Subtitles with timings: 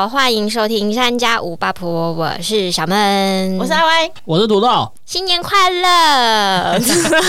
[0.00, 6.78] 好，欢迎收听三加五八婆，我是小闷，我是阿歪，我是土豆，新年快乐！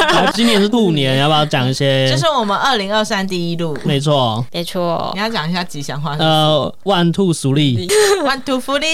[0.09, 2.07] 好，今年是兔年，要不要讲一些？
[2.07, 5.09] 这是我们二零二三第一路，没错，没错。
[5.15, 7.89] 你要讲一下吉祥话，呃，万兔鼠利，
[8.23, 8.85] 万兔福利，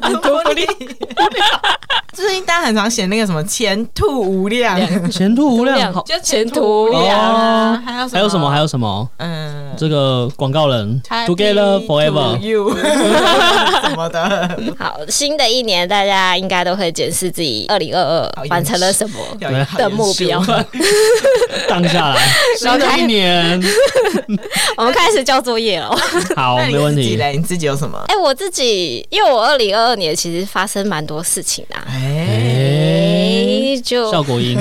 [0.00, 0.66] 万兔福利。
[2.12, 4.76] 最近大家很常写那个什么前途无量，
[5.08, 7.80] 前途无量，就前途无量。
[7.82, 8.50] 还有还有什么？
[8.50, 9.08] 还有什么？
[9.18, 12.36] 嗯，这个广告人，Together Forever。
[13.82, 14.58] 什么的？
[14.76, 19.18] 好，新的一年大家应该都会检视自己二零二二完成了什么
[19.76, 20.42] 的目标，
[21.68, 22.20] 当下来。
[22.58, 23.60] 新的一年，
[24.76, 25.94] 我们开始交作业了。
[26.36, 27.18] 好，没问题。
[27.32, 28.02] 你自己有什么？
[28.08, 31.76] 哎，我自己，因为我二零二二年其实发生蛮多事情的。
[31.86, 32.81] 哎，
[33.80, 34.58] 就效果音。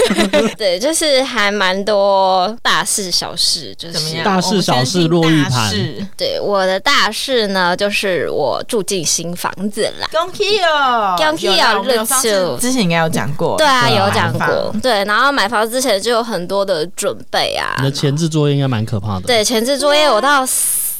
[0.56, 5.72] 对，就是还蛮多大事小事，就是大事小事落玉盘。
[6.16, 12.56] 对，我的大事呢，就是我住进新房子了，恭喜哦，恭喜哦，日出。
[12.58, 14.74] 之前应该有讲过，对啊，有讲过。
[14.82, 17.74] 对，然后买房之前就有很多的准备啊。
[17.78, 19.22] 你的前置作业应该蛮可怕的。
[19.22, 20.46] 对，前置作业我到。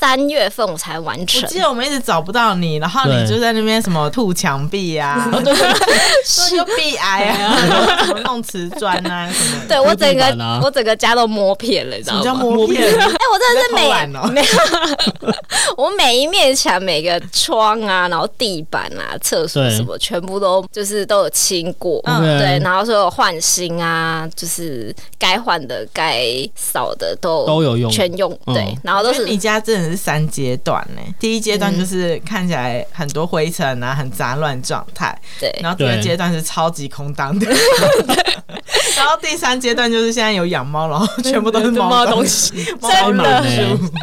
[0.01, 1.43] 三月份我才完成。
[1.43, 5.31] 我记得我们一直找不到你，然后你就在那边什么吐墙壁啊，
[6.25, 9.63] 是就壁癌 啊，什么弄瓷砖啊什么。
[9.69, 10.25] 对我整个
[10.63, 12.23] 我整个家都摸遍了，你知道吗？
[12.23, 12.81] 什么叫摸遍？
[12.89, 13.91] 哎，我真的是每
[14.33, 15.35] 没有，
[15.77, 22.01] 我每一面墙、每个窗啊，然后地板啊、厕所什么，全部都就是都有清过。
[22.07, 26.25] 对，然后说有换新啊，就是该换的、该
[26.57, 28.35] 扫的都都有用，全用。
[28.47, 29.90] 对，然后都是你家真的。
[29.91, 35.19] 是三阶段呢，第一阶段就是看起来很多灰尘啊，很杂乱状态。
[35.39, 37.47] 对，然后第二阶段是超级空荡的，
[38.97, 43.43] 然后第三阶段就是现在有养猫，然后全部都是猫东西，塞满，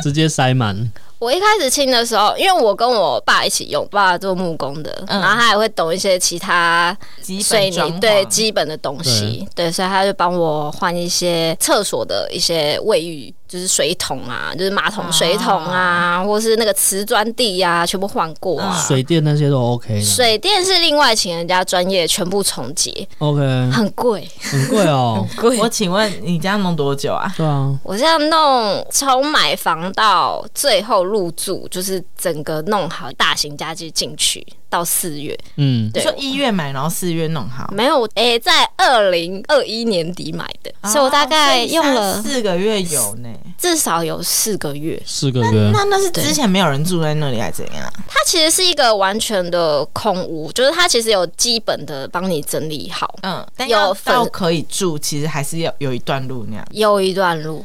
[0.03, 0.91] 直接塞满。
[1.19, 6.95] 我一开始清的时候，因为我跟我爸一起用，爸爸做木工的，然后他也会懂一些其他
[7.43, 13.33] 水泥对基本的东西，对，所以他就帮我换一些厕所的一些卫浴。
[13.47, 18.77] 就是水桶啊，就是马桶水桶啊，或是那个瓷砖地呀，全部换过啊。
[18.85, 20.01] 水电那些都 OK。
[20.01, 23.39] 水电是另外请人家专业全部重结，OK。
[23.71, 25.25] 很贵，很贵哦。
[25.39, 25.57] 贵。
[25.59, 27.33] 我请问你这样弄多久啊？
[27.37, 34.45] 对啊，我这样弄从买房到最后入住，就是整个弄好大型家具进去。
[34.69, 47.89] 到四月，嗯，对，说一月买，然后四月弄好，没有，诶、欸，在二零二一年底买的，哦、所以我大概用了四个月有呢，至少有四个月，四个月，那那是之前没有人住在那里还是怎样？
[48.09, 57.63] 它其实是一个完全的空屋，就是它其实有基本的帮你整理好，嗯，但有到可以住，其实还是要有一段路那样，有一段路。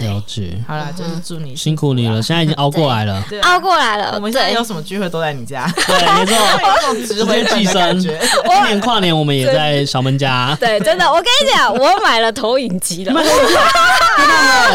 [0.00, 4.12] 了解，好了，就是祝你辛苦你了，现在已经熬过来了，熬过来了。
[4.14, 8.00] 我们现在有什么聚会都在你家，对，没错， 直接寄生。
[8.00, 13.12] 今年跨年我们也在小门家，对，真的，我跟你讲，我买了投影机了，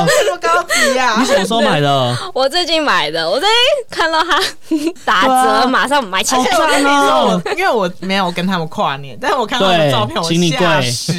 [0.08, 1.16] 这么高级呀？
[1.20, 2.16] 你什么时候买的？
[2.34, 3.56] 我最近买的，我最近
[3.90, 4.40] 看到它
[5.04, 6.46] 打折，马上买起来。
[7.58, 11.14] 因为我没有跟他们跨年，但是我看到的照片，我吓死，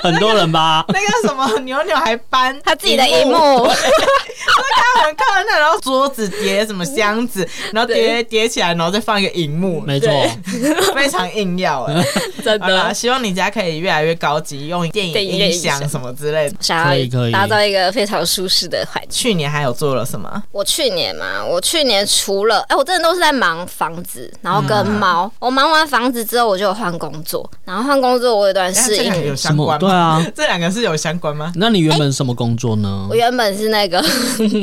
[0.00, 0.84] 很多人吧？
[0.88, 3.07] 那个什么牛牛还搬他自己的。
[3.08, 10.08] 萤幕，我看很看到那，然后桌子叠什么箱子， 然后叠叠起来，然后再放一个荧幕，没错，
[10.94, 12.04] 非常硬要哎，
[12.44, 12.92] 真的。
[12.94, 19.10] 希望你家可以越来越高级，用电影音响什么之类的，想要打造一个非常舒适的环境。
[19.10, 20.42] 去年还有做了什么？
[20.52, 25.30] 我去年嘛，我去年除了哎，我真的都是在忙房子，然后跟猫。
[25.38, 29.78] 我忙完房子之后，我就换工作，然后换工作，我有段适应有相关吗？
[29.78, 31.52] 对啊，这两个是有相关吗？
[31.56, 32.97] 那你原本什么工作呢？
[33.08, 34.02] 我原本是那个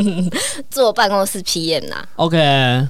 [0.69, 2.37] 做办公室 PM 呐，OK，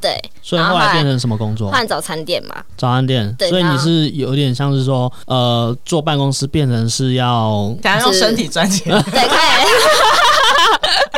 [0.02, 1.70] 对，所以后来变成什么工作？
[1.72, 9.30] 换早餐店嘛，早餐店，对，所以你是有点像是说，呃，坐办公室变成是要想要用身体赚钱，对，可以。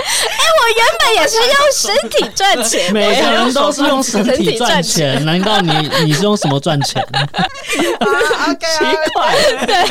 [0.08, 5.72] 哎，我原本也是用身体赚钱，每个人都是用身体赚钱，难道你
[6.04, 7.06] 你是用什么赚钱？
[7.68, 9.86] 奇怪，对，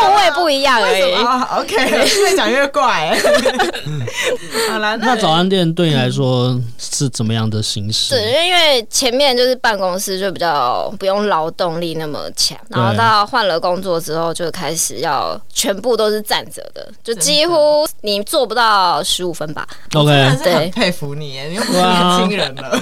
[0.00, 1.14] 风味不一样而已。
[1.60, 3.16] OK，越讲越怪。
[4.70, 8.14] 好了，那早餐店对你来说是怎么样的形式？
[8.14, 19.66] 对，因为前面就是办公室就比较不用劳动力那么强，然后到换了工作之后就开始要全部都是站着的，就几乎你做不到十五分吧。
[19.94, 22.70] OK，对，佩服你，你又不是年轻人了，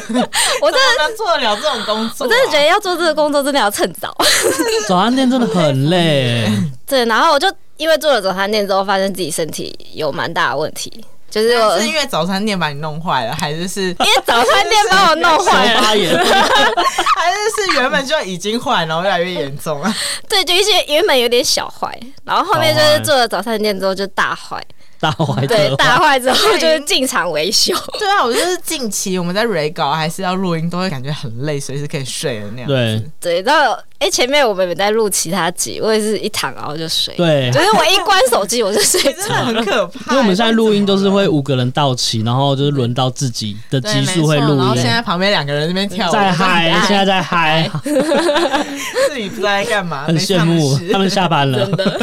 [0.61, 2.27] 我真的 能做得了这种工作。
[2.27, 4.15] 我真的觉得要做这个工作真的要趁早。
[4.89, 6.49] 早餐店真的很累。
[6.87, 11.05] 对，然后我就因为做了早餐店之后，发现自己身体有蛮大的问题。
[11.31, 11.49] 就是
[11.81, 19.97] 是因为早餐店把你弄坏了，还是是因为早餐店把我弄坏了，还是是原本就已经坏，然后越来越严重啊？
[20.29, 24.63] 对，就一些原本有点小坏，然后后面就是做了早餐店之后就大坏。
[25.03, 27.75] 大坏对，大坏之后就是进场维修。
[27.99, 32.69] 对啊，我就是近期我们在 re 稿还是要录音，都会感觉很累，随时可以睡的那样。
[32.69, 37.13] 对对，然后哎，前面我们也在录其他集，我也是一躺然后就睡。
[37.17, 40.13] 对，就是我一关手机我就睡， 真的很可怕。
[40.15, 44.59] 因为我们现在录音都是会五个人到齐，然后就是轮到自己的集数会录音。
[44.59, 51.67] 然后现在旁边两个人那边跳舞，在嗨，现在在嗨，自己不知道在干嘛，很羡慕他们下班了。
[51.67, 52.01] 真的。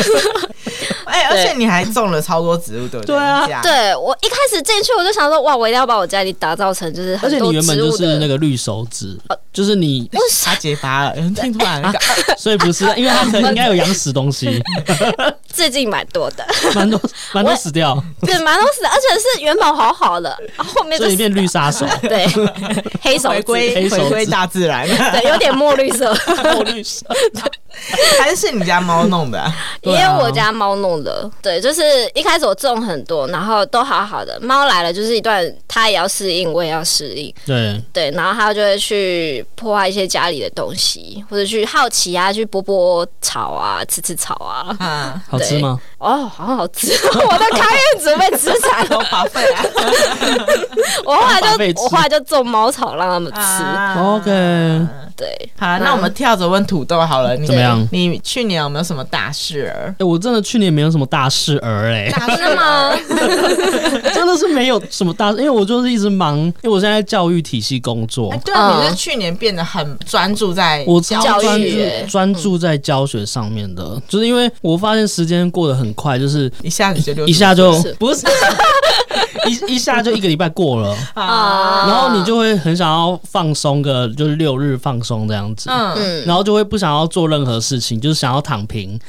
[1.10, 3.16] 哎，而且你还种了超多植物，对不对？
[3.16, 9.18] 对啊，对我一开始进去我就想说，哇，我一定要把我家里打造成就是，而且你原本就是那个绿手指，
[9.52, 10.10] 就是你
[10.44, 12.00] 他结疤了， 听出来那个，
[12.38, 14.62] 所以不是，因为他可能 应该有养死东西，
[15.52, 16.46] 最近蛮多的，
[16.76, 17.00] 蛮多
[17.34, 22.28] 蛮多死掉，对，蛮多死，而且是原本好好的，后面就变绿杀手，对，
[23.02, 27.06] 黑手回归回归大自然，对，有点墨绿色，墨绿色。
[28.20, 29.52] 还是你家猫弄的？
[29.84, 31.30] 因为我家猫弄的。
[31.42, 31.82] 对，就是
[32.14, 34.40] 一开始我种很多，然后都好好的。
[34.42, 37.34] 猫来了就是一段，它也要适应，我也要适应。
[37.46, 44.76] 对对，然后它就会去破坏一些家里的东西，或者去好奇啊，去拨拨草啊，吃吃草啊。
[44.80, 45.80] 啊，好吃吗？
[45.98, 46.92] 哦，好好吃！
[47.14, 49.66] 我的开运准备吃惨了， 花费啊！
[51.06, 54.00] 我后来就我后来就种猫草让他们吃。
[54.00, 54.88] OK。
[55.20, 55.28] 对，
[55.60, 57.86] 好，那我们跳着问土豆好了，怎么样？
[57.92, 59.94] 你去年有没有什么大事儿？
[60.00, 62.96] 哎，我真的去年没有什么大事儿，哎，大事吗？
[64.14, 68.34] 真的是没有什么大事，因为我就是一直忙，因为我现在在教育体系工作。
[68.46, 78.26] 对啊，你是去年变得很专注在我教育，专注在教学上面的，就是因为我发现时间过得很快，就是一下子就一下就不是。
[79.50, 80.96] 一一下就一个礼拜过了。
[81.16, 89.00] 啊，然后你就会很想要放松个，就是六日放松这样子，嗯，然后就会不想要做任何事情，就是想要躺平，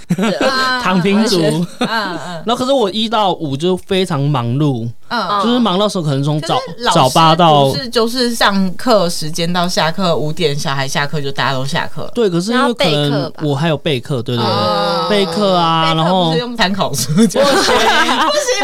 [0.82, 1.40] 躺平族，
[1.80, 4.88] 嗯嗯，然后可是我一到五就非常忙碌。
[5.10, 6.56] 嗯，就是忙到时候可能从早
[6.94, 12.08] 早八到，是就是上课时间到下课五点，小孩下课就大家都下课。
[12.14, 17.42] 对，可是因为可能我还有备课，对对对，备课啊，然后不是用参考书， 不行不行，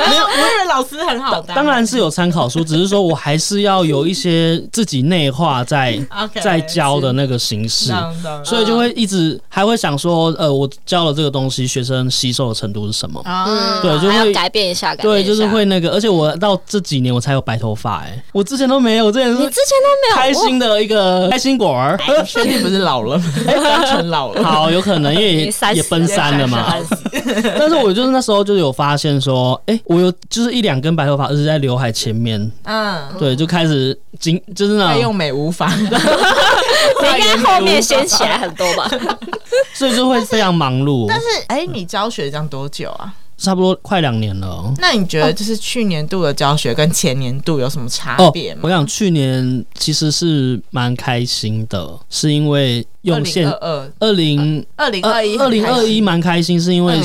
[0.08, 5.98] 没有，我以为老师很好，当然是有参考书，只是说我还是要有一些自己内化在
[6.40, 7.92] 在教的那个形式，
[8.44, 13.20] 所以就会一直还会想说，呃，我教了这个东西，学生吸收的程度是什么？
[13.26, 16.35] 嗯，对，就会改变一下，对，就是会那个，而且我。
[16.36, 20.16] 到这几年我才有白头发哎，我之前都没有，这也是你之前都没有？
[20.16, 26.74] 开心的一个开心果儿，确定不是老了， 单纯老了，好有可能，因为也奔三了嘛。
[27.58, 35.88] 但是我就是那时候就有发现说，哎，我有就是一两根白头发，而是在刘海前面，嗯，对，就开始紧就是那种用美无法， 应
[37.00, 38.90] 该后面掀起来很多吧，
[39.74, 41.06] 所以就会非常忙碌。
[41.08, 43.12] 但是哎，你教学这样多久啊？
[43.36, 44.72] 差不多快两年了。
[44.78, 48.60] 那你觉得就是去年度的教学跟前年度有什么差别吗？
[48.64, 52.86] 我想去年其实是蛮开心的，是因为。
[53.06, 57.00] 用线二二零二零二一二零二一蛮开心，是因为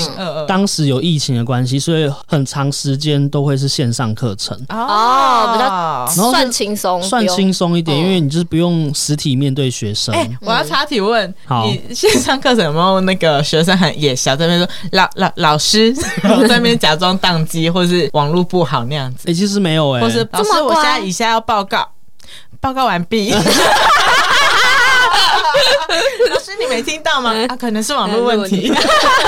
[0.47, 4.57] 当时有疫情的关系，所以很长时间都会是线上课程。
[4.69, 10.13] 哦，比较算轻松，算轻松一点，因为你就是不用实体面对学生。
[10.15, 15.93] 哎，我要插题问，好，你线上课程有没有那个学生很野小在那边说老老老师
[16.47, 19.29] 在那边假装宕机，或者是网络不好那样子？
[19.29, 21.87] 哎，其实没有哎，或是老师，我现在以下要报告，
[22.59, 23.31] 报告完毕。
[26.29, 27.33] 老师，你没听到吗？
[27.47, 28.71] 啊，可能是网络问题。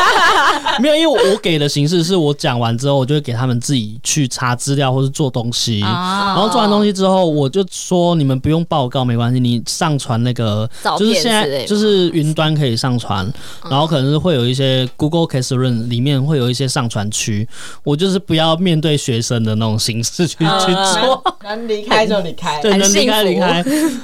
[0.79, 5.79] 没有，因为我给的形式是我讲完之后，我就会给他们自己去查资料或是做东西。
[5.79, 13.32] 然后做完东西之后，我就说你们不用报告，没关系，你上传那个，就是现在就是云端可以上传，
[13.70, 17.48] 然后可能是会有一些 Google Classroom 里面会有一些上传区，
[17.84, 23.63] 我就是不要面对学生的那种形式去去做，能离开就离开，对，能离开离开。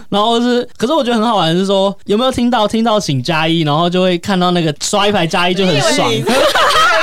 [0.09, 6.11] 然后是，可是我觉得很好玩，是说有没有听到听到请加一，然后就会看到那个刷一排加一就很爽。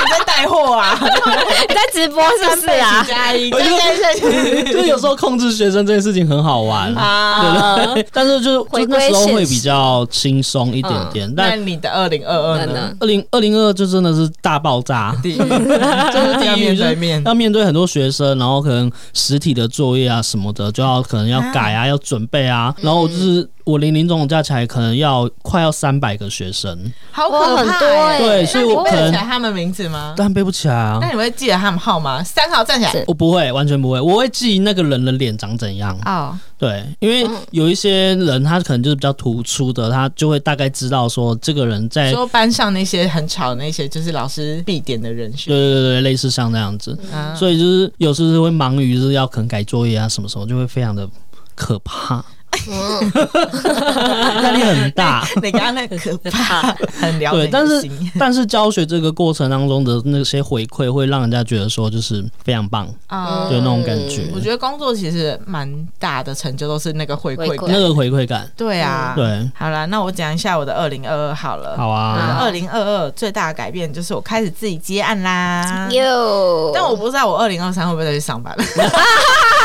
[0.07, 0.97] 你在带货啊？
[1.67, 3.05] 你在直播是不是啊？
[3.07, 7.75] 加一， 就是有时候控制学生这件事情很好玩啊。
[7.75, 8.07] 对对。
[8.13, 11.33] 但是就是就那时候会比较轻松一点点。
[11.35, 12.93] 但你的二零二二呢？
[12.99, 23.47] 二零二零二就真的是大爆炸，就是要面对面，要面对很多学生，然后可能实体的作业啊什么的，就要可能要改啊，要准备啊，然后就是。
[23.67, 28.17] 我零零总总加起来可能要快要三百个学生，好可怕。
[28.17, 29.96] 对，所以我可能背起来他们名字吗？
[30.15, 30.99] 但背不起来啊。
[31.01, 32.23] 那你会记得他们号吗？
[32.23, 33.03] 三号站起来。
[33.07, 33.99] 我不会，完全不会。
[33.99, 35.97] 我会记那个人的脸长怎样。
[36.05, 45.53] 哦，对，因为有一些人他可能就是比较突出的，他就会大概知道说这个人在说班上那些很吵的那些，就是老师必点的人选。
[45.53, 46.97] 对对对，类似像那样子。
[47.13, 51.07] 嗯、所以就是有时候会忙于就是要可能改作业啊什么什么，就会非常的
[51.55, 52.23] 可怕。
[52.67, 55.27] 嗯，压力很大。
[55.41, 57.37] 你刚刚那个可怕，很了解。
[57.37, 64.29] 对，但是但是教学这个过程当中的那些回馈，会让人家觉得说就是非常棒啊，对那种感觉。
[64.33, 68.49] 我觉得工作其实蛮大的成就，都是那个回馈感，那个回馈感。
[68.55, 69.49] 对啊，对。
[69.55, 71.75] 好了，那我讲一下我的二零二二好了。
[71.77, 72.39] 好啊。
[72.41, 75.87] 二零二二最大的改变就是我开始自己接案啦。
[75.91, 76.71] 哟。
[76.73, 78.55] 但我不知道我二零二三会不会再去上班。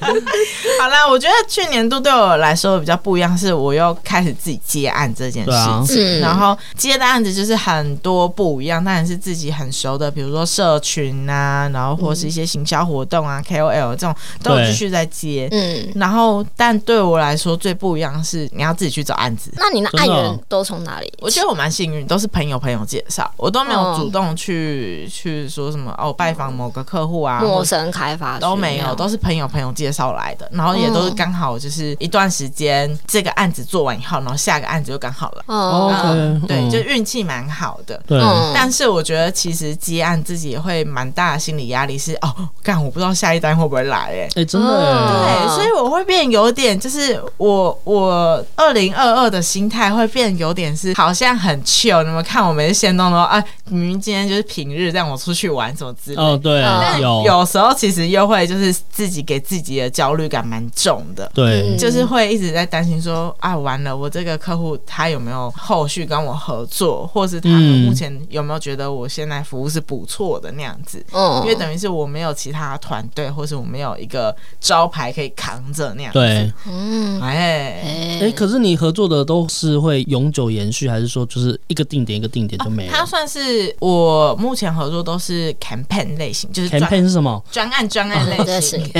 [0.80, 5.50] 好啦，我觉得去年度对我来说比较不一样，是我又开始自己接案这件事
[5.86, 6.16] 情。
[6.16, 15.48] 啊、然后接的案子就是很多不一样，当然是自己很熟的，比如说社群啊，然后或是一些行销活动啊、嗯、KOL 这种都有继续在接。
[15.52, 19.52] 嗯，然后但对我来说最不一样是你要自己去找案子。
[19.56, 21.12] 那你的案源都从哪里？
[21.20, 35.44] 我觉得我蛮幸运，都是朋友朋友介绍，我都没有主动去、哦、去说什么哦，拜访某个客户啊，陌生开发都没有，都是朋友朋友介绍来的，然后也都是刚好就是一段时间这个案子做完以后，然后下个案子就刚好了。
[35.46, 38.00] 哦、嗯，对，就运气蛮好的。
[38.06, 38.20] 对，
[38.54, 52.02] 但是我觉得其实接案自己也会蛮大的心理压力是，是哦，干我不知道下一单会不会来，哎，哎，真的，对，所以我会变有点，就是我我二零二二的心态会变有点是好像很 chill。
[52.02, 56.22] 你们看我们先弄的话，哎，明明今天就是平日，让我出去玩什么之类的。
[56.22, 56.60] 哦，对，
[57.00, 57.24] 有。
[57.24, 82.92] 有时候其实又会就是自己给自己的焦虑感蛮重的，对，就是会一直在担心说，啊，完了，我这个客户他有没有后续跟我合作，或是他们目前有没有觉得我现在服务是不错的那样子，嗯，因为等于是我没有其他团队，或是我没有一个招牌可以扛着那样子，对，嗯，哎，哎，可是你合作的都是会永久延续，还是说就是一个定点一个定点就没了？
[82.92, 87.42] 他算是我目前合作都是 campaign 类型，就是 campaign 是什么？
[87.50, 88.80] 专案专案类型。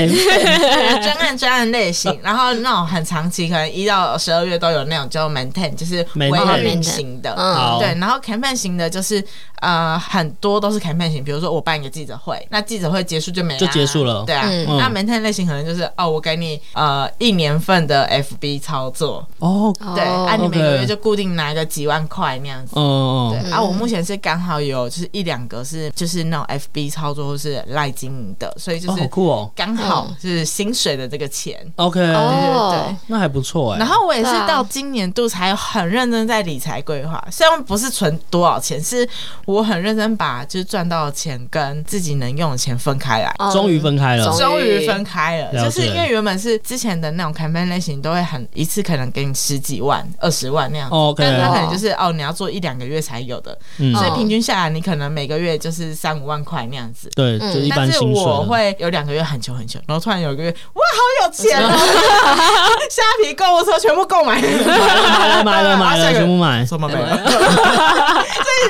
[1.01, 6.29] 专案专案类型，然后那种很长期，可能一到十二月都有那种叫 maintain，就是维
[6.63, 7.35] 运型的，
[7.79, 7.97] 对。
[7.99, 9.23] 然后 campaign 型的，就是
[9.59, 14.47] 呃很多都是 campaign 型，比如说我办一个记者会，那记者会结束就没了，就结束了，对啊。
[14.67, 23.51] 那 maintain 类型可能就是哦，我给你呃一年份的 FB 操作，哦，对，啊你每个月就固定拿个几万块那样子，哦，对。
[23.51, 33.79] 啊我目前是刚好有就是一两个是就是那种 FB 操作或是赖经营的，所以就是酷哦，刚好是薪水的这个钱，OK，对对对，那还不错哎。
[33.79, 39.07] 然后我也是到今年度才很认真在理财规划，虽然不是存多少钱，是
[39.45, 44.81] 我很认真把就是赚到的钱跟自己能用的钱分开来，终于分开了，终于。
[44.81, 45.63] 分开了。
[45.63, 57.09] 就是因为原本是之前的那种 campaign 类型，都会很一次可能给你十几万、二十万那样子，但是他可能就是哦，你要做一两个月才有的，所以平均下来你可能每个月就是三五万块那样子。
[57.15, 58.09] 对，就一般薪水。
[58.09, 61.69] 但是我会有两个月很穷很穷，然后突然有一个月，哇，好有钱啊！
[62.89, 66.95] 虾皮购物车全部购买，买了买了买了， 全部买，什么没？
[66.95, 67.17] 了？
[67.23, 68.63] 所以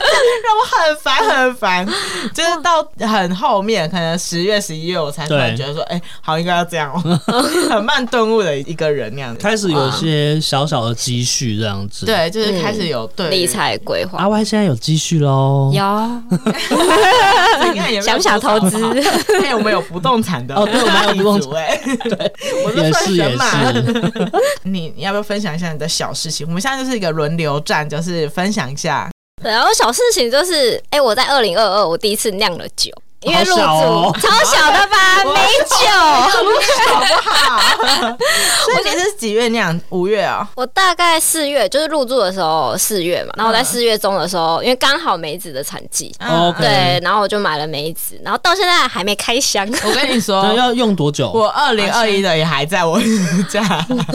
[0.43, 1.85] 让我很烦很烦，
[2.33, 7.19] 就是到很后面，可能十月十一月我才突然觉得说，哎，好应该要这样哦，
[7.69, 13.29] 很慢顿悟的一个人那样子，开始有些小小的积蓄这样子，对，就是开始有对。
[13.29, 14.19] 理财规划。
[14.19, 15.81] 阿歪现在有积蓄喽，有，
[18.01, 18.77] 想不想投资？
[19.43, 22.33] 哎，我们有不动产的哦，对，我们有不动产，哎，对，
[22.65, 23.71] 我是算神嘛。
[24.63, 26.45] 你 你要不要分享一下你的小事情？
[26.47, 29.09] 我们现在就是一个轮流站，就是分享一下。
[29.43, 32.91] 对，然后小事情就是，哎，我在二零二二我第一次酿了酒。
[33.23, 33.61] 因为入住
[34.19, 36.49] 超小的吧，美酒好不
[37.29, 38.17] 好？
[38.65, 39.79] 所以你是几月酿？
[39.89, 40.47] 五月啊？
[40.55, 43.31] 我大概四月，就是入住的时候四月嘛。
[43.37, 46.11] 然后我在四月中的时候，因为刚好梅子的产季，
[46.57, 49.67] 对，然后我就买了梅子，然后到现在还没开箱。
[49.83, 51.29] 我跟你说， 要用多久？
[51.31, 52.99] 我二零二一的也还在我
[53.47, 53.61] 家。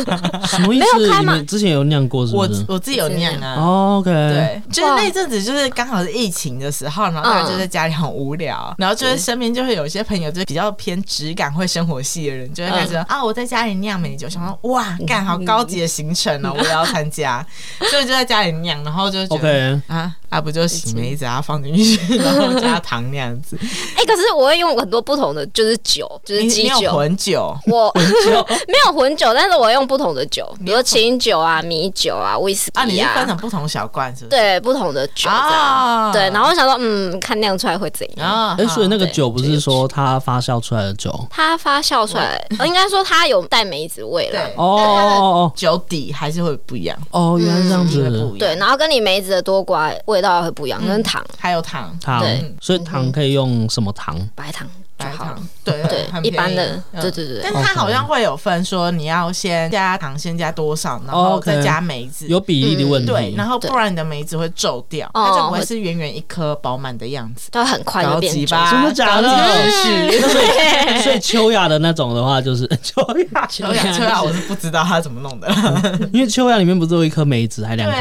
[0.48, 0.98] 什么意思？
[0.98, 1.40] 没有开吗？
[1.46, 2.64] 之前有酿过是不是？
[2.66, 3.98] 我我自己有酿啊。
[3.98, 8.95] OK，对，就是那阵子就是刚好是疫情的时候，然后大家就在家里很无聊，然后。
[8.96, 17.44] 就是身边就会有一些朋友，就是比较偏质感会生活系的人，就会开始、嗯、啊，我在家里酿美酒，想说哇，干好高级的行程哦，我也要参加，
[17.90, 19.80] 所以就在家里酿，然后就觉得 Okay.
[19.86, 20.16] 啊。
[20.28, 23.56] 啊，不就洗梅子啊，放进去，然后加糖那样子。
[23.96, 27.56] 哎、欸，可是我会用很多不同的，就是酒，就是基酒、混酒。
[27.68, 27.92] 我
[28.66, 32.82] 没有混酒，但是我用不同的酒，比如清酒啊、米酒啊、威士忌啊。
[32.82, 34.36] 啊，你是分成不同小罐是不是？
[34.36, 36.10] 对，不同的酒啊。
[36.12, 38.56] 对，然后我想说，嗯，看酿出来会怎样？
[38.58, 44.40] 哎、欸，所以那个酒不是说它发酵出来的酒，它发酵出来，应该说它有带梅子味了。
[44.56, 46.96] 哦哦哦，酒底还是会不一样。
[47.10, 47.96] 哦，原来这样子。
[48.38, 51.24] 对，然后跟你梅子的多寡味道会不一样，跟糖。
[51.38, 52.54] 还有糖，糖，对。
[52.60, 54.16] 所以糖可以用什么糖？
[54.34, 54.66] 白糖。
[54.96, 57.40] 白糖，对对，一般的，对对对。
[57.42, 63.06] 但它好像会有分，说你要先加糖，先加多少，然后再加梅子，有比例的问题。
[63.06, 67.50] 对，然后不然你的梅子会皱掉，它就不会是圆圆一颗饱满的样子。
[67.52, 69.28] 它很快就变皱，真的假的？
[71.02, 73.02] 所以秋雅的那种的话，就是 秋
[73.34, 75.48] 雅，秋雅，秋雅，我是不知道他怎么弄的，
[76.10, 77.96] 因为秋雅里面不是有一颗梅子，还两颗？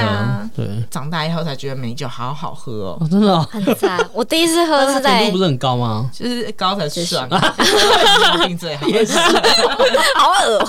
[0.55, 3.99] 对，长大以后才觉得梅酒好好喝哦，真的很赞。
[4.13, 6.09] 我第一次喝是在，甜度不是很高吗？
[6.13, 6.84] 就是高才。
[6.89, 7.41] 爽，糖
[8.37, 9.17] 尿病最好， 也是，
[10.15, 10.59] 好恶，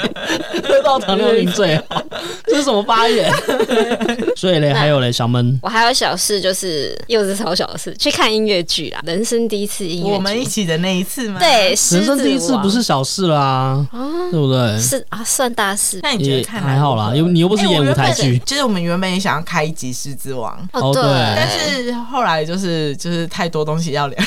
[0.68, 2.02] 喝到糖尿病最好，
[2.46, 3.32] 这是什么发言？
[4.36, 11.38] 所以嘞，还有嘞，小闷，我还有小事，就是又是超小的事，去看音乐剧啦，人生第一次音乐剧，我们一起的那一次吗？
[11.38, 13.84] 对，人生第一次不是小事啦，
[14.30, 14.78] 对不对？
[14.80, 16.00] 是啊，算大事。
[16.02, 21.02] 那你觉得看还好啦，又你又不是演舞台剧，其实我们原本也想要开一集《狮子王》，哦对，
[21.34, 24.18] 但是后来就是就是太多东西要聊，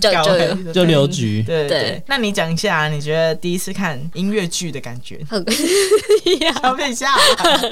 [0.00, 0.53] 就就。
[0.72, 2.02] 就留局，对对。
[2.06, 5.18] 那你讲一下，你觉得第一次看音乐剧的感觉？
[5.28, 5.44] 很，
[6.62, 7.12] 消费一下，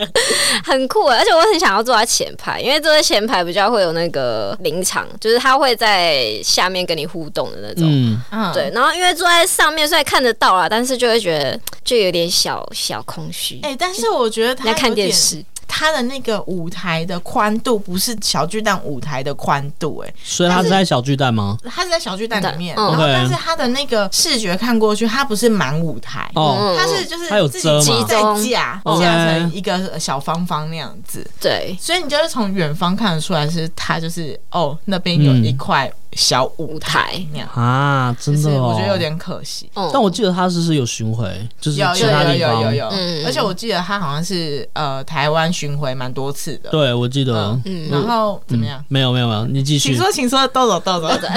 [0.64, 7.84] 很酷，而且我很想要坐在前排，因为坐在前排比较会有那个临场，就是他会在下面跟你互动的那种。
[8.30, 8.70] 嗯，对。
[8.74, 13.60] 然后因为坐在上面虽然看得到啦，但是就会觉得就有点小小空虚。
[13.62, 15.42] 哎，但是我觉得他在看电视。
[15.74, 21.56] 它的那个舞台的宽度不是小巨蛋舞台的宽度，哎，所以它是在小巨蛋吗？
[21.64, 35.90] 它是在小巨蛋里面，然后但是它的那个视觉看过去，它不是满舞台，哦，它是就是自己挤在架架成一个小方方那样子，对，所以你就是从远方看得出来是它就是哦那边有一块。
[36.14, 39.70] 小舞台那样啊，真的，我觉得有点可惜。
[39.92, 41.26] 但我记得他是是有巡回，
[41.60, 42.86] 就是其他地方有有有有，
[43.24, 46.70] 而且我记得他好像是呃台湾巡回蛮多次的。
[46.70, 47.58] 对，我记得。
[47.64, 48.84] 嗯，然后怎么样？
[48.88, 49.90] 没有没有没有，你继续。
[49.90, 51.16] 请说，请说，豆豆豆豆。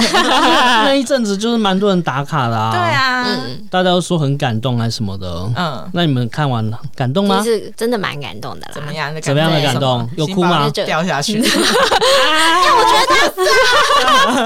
[0.83, 2.71] 那一阵子就是蛮多人打卡的啊。
[2.71, 3.25] 对啊，
[3.69, 5.51] 大家都说很感动还是什么的。
[5.55, 7.41] 嗯，那你们看完了感动吗？
[7.43, 8.71] 是真的蛮感动的啦。
[8.73, 9.13] 怎么样？
[9.21, 10.09] 怎么样的感动？
[10.17, 10.69] 有哭吗？
[10.69, 11.39] 掉下去。
[11.41, 13.05] 哎，我觉得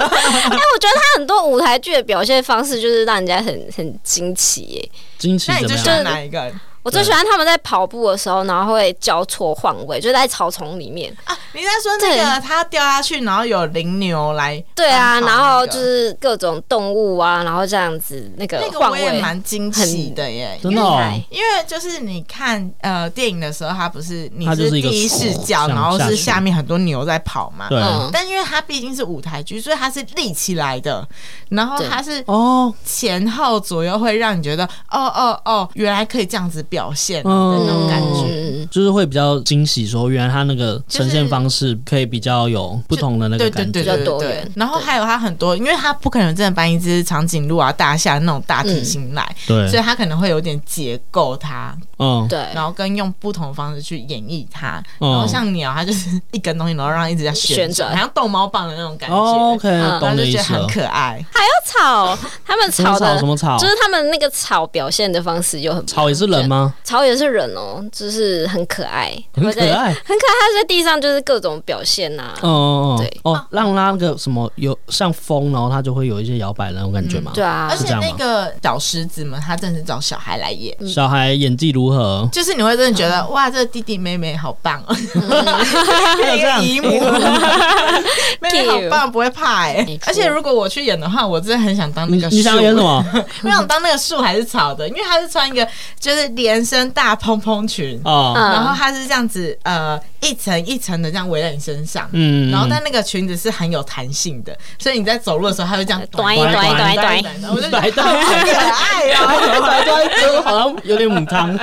[0.09, 0.18] 他。
[0.49, 4.89] 哎，我觉得他很多舞台剧的表现方式，就是让人家很很惊奇耶。
[5.17, 5.51] 惊奇？
[5.51, 6.51] 那你就选哪一个？
[6.83, 11.37] 我最喜欢他们在跑步的时候，然后会交错换位，就在草丛里面啊。
[11.53, 14.63] 你在说那个他掉下去，然后有羚牛来？
[14.75, 20.81] 对啊，然后就是各种动物啊，然后这样子那个换位，那个我也蛮惊喜的耶，真的。
[21.29, 27.67] 因为就是你看呃电影的时候，他不是你是第一视角，然后是下面很多牛在跑嘛。
[27.69, 27.79] 对。
[28.11, 31.07] 但因为它毕竟是舞台剧，所以它是立起来的，
[31.49, 44.49] 然后它是哦前后左右会让你觉得哦哦哦，原来可以这样子表现的那种感觉，就是会比较惊喜，说原来他那个呈现方式可以比较有不同的那个感觉，比较多元。
[44.55, 54.81] 然后还有他很多，因为他不可能真的搬一只长颈鹿啊、大象那种大体型来，对，所以他可能会有点结构它，嗯，对，然后跟用不同的方式去演绎它。
[54.99, 59.15] 然后像鸟，它就是一根东西，然后让它一直在旋转，好像逗猫棒的那种感觉。
[59.15, 60.37] OK，懂的意思。
[60.37, 61.25] 就觉得很可爱。
[61.33, 63.57] 还有草，他们草的什么草？
[63.57, 66.58] 就是他们那个草表现的方式就很草也是人吗？
[66.83, 70.33] 草也是人哦，就是很可爱，很可爱，很可爱。
[70.39, 72.33] 它在地上就是各种表现呐。
[72.41, 77.31] 哦对哦，让它那个什么有像风，然后它就会有一些摇摆那种感觉嘛。
[77.35, 80.75] 对啊，而且那个小狮子嘛，他真的是找小孩来演。
[80.87, 82.27] 小孩演技如何？
[82.31, 84.95] 就是你会真的觉得哇，这个弟弟妹妹好棒哦。
[86.23, 86.89] 还有这样姨母，
[88.41, 89.85] 妹妹好棒，不会怕哎。
[90.07, 92.27] 而且如果我去演的话，我真的很想当那个。
[92.29, 93.03] 你想演什么？
[93.43, 94.87] 我想当那个树还是草的？
[94.87, 95.67] 因为他是穿一个
[95.99, 97.99] 就是连身大蓬蓬裙。
[98.03, 107.17] 哦，然后它是这样子呃一层一层的这样围在你身上，嗯，然后但那个裙子是很有弹性的，所以你在走路的时候，它会这样短一短一短一短，
[107.51, 109.19] 我就觉得好可爱呀，
[109.59, 111.57] 短短就好像有点母汤。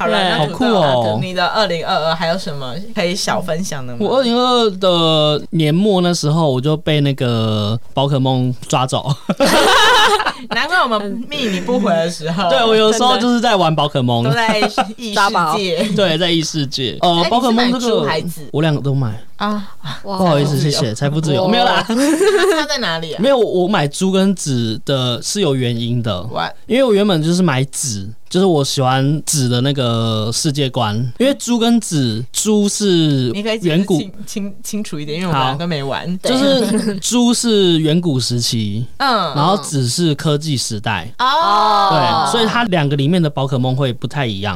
[0.00, 1.18] 好了，好酷哦！
[1.20, 3.98] 你的二零二二还有什么可以小分享的吗？
[4.00, 9.14] 我二零二二的年末那时候，我就被那个宝可梦抓走。
[10.56, 14.58] 难怪我们密你不回的时候，对我有时候就是在玩宝可梦，都在
[14.96, 15.20] 异世
[15.58, 16.96] 界， 对，在异世界。
[17.02, 18.08] 呃，宝可梦这个，
[18.52, 19.68] 我两个都买啊。
[20.02, 21.84] 不好意思，谢谢，财富自由没有啦。
[21.86, 23.14] 它在哪里？
[23.18, 26.26] 没有，我买猪跟纸的是有原因的，
[26.66, 28.08] 因为我原本就是买紫。
[28.30, 33.28] 就是我喜欢纸的那个世界观，因为猪跟纸，猪是
[33.62, 36.16] 远古清清清楚一点，因为我们都没玩。
[36.20, 44.54] 就是猪是远古时期，嗯，然后纸是科技时代，哦，对，所以它两个里面的宝可梦会不太一样，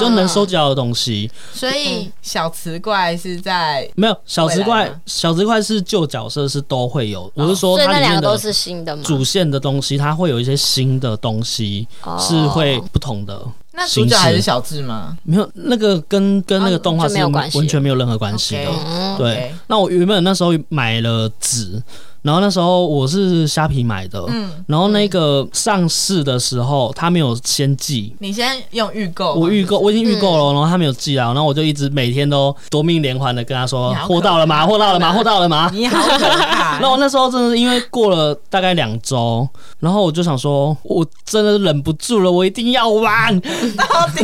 [0.00, 1.30] 就能收集到的东西。
[1.52, 7.30] 所以小磁怪是在没有小磁怪，小磁怪是旧角色是都会有。
[7.34, 11.86] 我是说，它里面的都是新的主线的东西，它会有一些新的东西
[12.18, 13.09] 是会不同。
[13.26, 13.40] 的，
[13.72, 15.16] 那主角还是小智吗？
[15.22, 18.66] 没有，那个跟跟那个动画是完全没有任何关系的。
[18.66, 19.16] Okay.
[19.18, 21.82] 对，那我原本那时候买了纸。
[22.22, 34.66] 然后那时候我是虾皮买的，嗯，然后那个上市的时候他没有先寄，你先用预购，我预购我已经预购了，然后他没有寄啊，然后我就一直每天都夺命连环的跟他说货到了吗？
[34.66, 35.12] 货到了吗？
[35.16, 35.70] 货到了吗？
[35.72, 36.78] 你好可怕！
[36.82, 44.22] 那我那时候真的是因为过了大概两周，然后我就想说，我真的忍不住了，我一定要玩，到底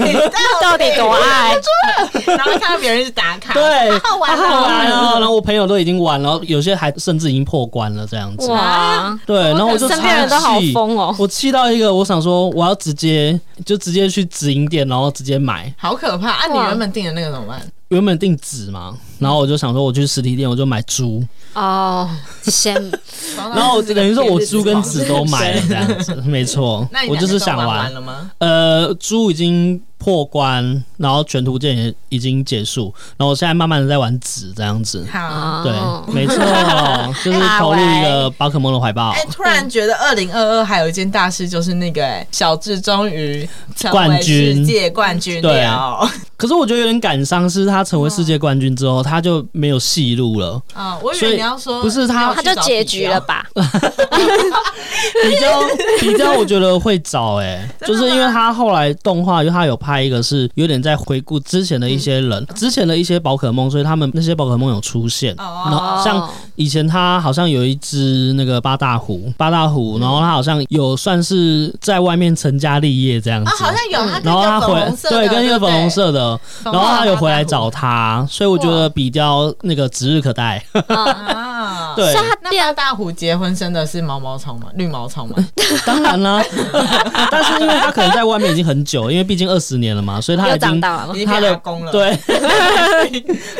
[0.61, 1.57] 到底多爱？
[2.27, 7.86] 然后看到别人是打卡，对，好玩好玩，然后我朋友都已经玩，然后有些还甚至已经破关。
[7.95, 16.31] 了这样子哇，对，然后我就身边人都好疯哦，我气到一个，我想说我要直接就直接去直营店，然后直接买，好可怕！
[16.31, 17.61] 啊，你原本订的那个怎么办？
[17.89, 21.23] 原本订纸嘛，然后我就想说我去实体店，我就买猪
[21.55, 22.09] 哦，
[22.43, 22.75] 先，
[23.37, 28.31] 然后等于说我猪跟纸都买了这样子， 没错，我就是想玩了吗？
[28.39, 29.81] 呃，猪已经。
[29.99, 35.07] 破关，然后全图鉴也已经结束，然后我现在慢慢的在玩纸这样子。
[35.11, 35.73] 好，对，
[36.13, 36.37] 没错，
[37.25, 39.11] 就是投入一个宝可梦的怀抱。
[39.11, 43.49] 哎，突然觉得二零二二还有一件大事，就是那个小智终于
[43.91, 45.41] 冠军，世界冠军。
[45.41, 45.99] 对啊，
[46.37, 50.61] 可是我觉得有点感伤，是他成为世界冠军之后，他就没有戏路了。
[50.75, 53.45] 啊，我以为你要说不是他，他就结局了吧？
[53.55, 55.63] 比 较
[56.01, 59.75] 比较，我觉得会早哎， 就是因为他后来动画，就他有。
[59.87, 65.33] 拍一个是有点在回顾之前的一些人，嗯、之前的一些宝可梦，所以他们那些宝可梦有出现。
[65.39, 73.51] 哦、然后像以前他好像有一只那个八大虎，八大虎，然后他好像有算是在外面成家立业这样子。
[73.51, 80.61] 啊、好像有，他然后他回对跟一个粉红色的，然后他有回来找他，所以我觉得比较那个指日可待。
[80.89, 84.67] 啊， 对，那八大虎结婚生的是毛毛虫吗？
[84.75, 85.37] 绿毛虫吗？
[85.87, 86.43] 当然啦，
[87.31, 89.77] 但是因为他可能在外面已经很久，因为毕竟二十。
[89.77, 92.19] 年了嘛，所以他已经他的功了，对，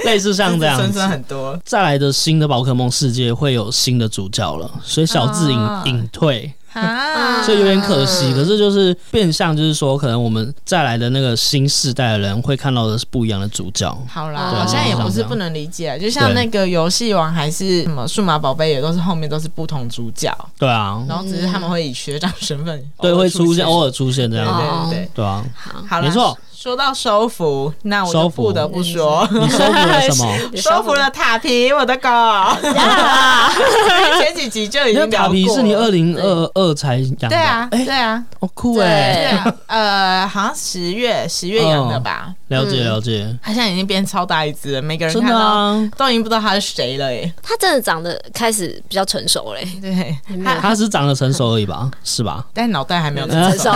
[0.07, 1.55] 类似像这样，孙孙很多。
[1.63, 6.53] 再来的新的宝可梦世界会有新的主角了，所以小智隐隐退。
[6.73, 13.91] 啊，所以有点可惜，可是就是变相，就是说，可能我们再来的那个新世代的人会看到的是不一样的主角。
[14.07, 20.31] 好啦，好像也不是不能理解，就像那个游戏王还是什么数码宝贝，也都是后面都是不同主角。
[20.59, 25.43] 对啊，然后只是他们会以学长身份，对，会出现偶尔出现这样，对对对对啊，
[25.89, 26.37] 好，没错。
[26.59, 30.39] 说到收服，那我就不得不说，你收服了什么？
[30.57, 32.09] 收服了塔皮，我的狗。
[34.19, 39.39] 前几集就已经塔皮是你二零二二才养的，对啊，对啊，好酷哎！
[39.67, 42.33] 呃，好像十月十月养的吧？
[42.49, 43.37] 了解了解。
[43.43, 47.31] 它现在已经变超大一只了，每个人看到都已经不知道它是谁了哎。
[47.43, 50.17] 它真的长得开始比较成熟嘞，对，
[50.63, 51.91] 它是长得成熟而已吧？
[52.03, 52.47] 是吧？
[52.55, 53.71] 但脑袋还没有成熟。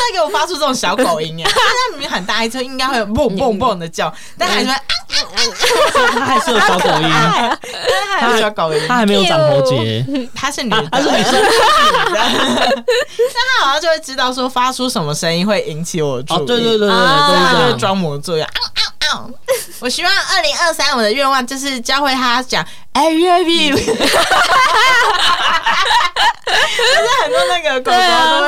[0.00, 4.66] 他给我发出这种小狗音耶， 他明明很大一车，应该会蹦蹦蹦的叫，但还是
[6.12, 7.58] 他还是有小狗音，他
[8.18, 11.32] 还有小狗音，他还没有长喉结，他是女的，他是女生，
[12.12, 12.32] 但
[13.58, 18.48] 他好像就会知道说发出什么声音会引起我注意，对对对对，他就会装模作样。
[19.80, 23.76] 我希望二零二三我的愿望就是教会他讲 I love you。
[26.50, 27.96] 就是很多那个狗狗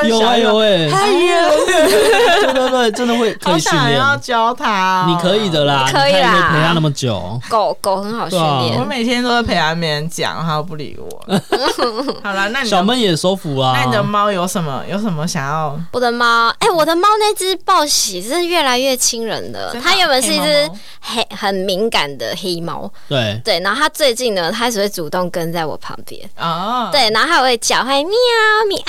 [0.02, 11.08] 都有啊有哎，哎呀，对对对，真的会可以训练，要教他，你可以的啦，可以啦，陪他那么久，狗狗很好训练，我每天都会陪他们讲，他都不理我。
[12.24, 13.74] 好了，那你小闷也收服啊？
[13.78, 15.78] 那你的猫有什么有什么想要？
[15.92, 20.41] 我的猫，哎，我的猫那只报喜是越来越亲人的，它原本是一只
[21.00, 22.90] 黑很敏感的黑猫。
[23.08, 26.28] 对对，然后它最近呢，它开始会主动跟在我旁边。
[26.38, 28.12] 哦，对，然后它会叫，会喵
[28.68, 28.82] 喵，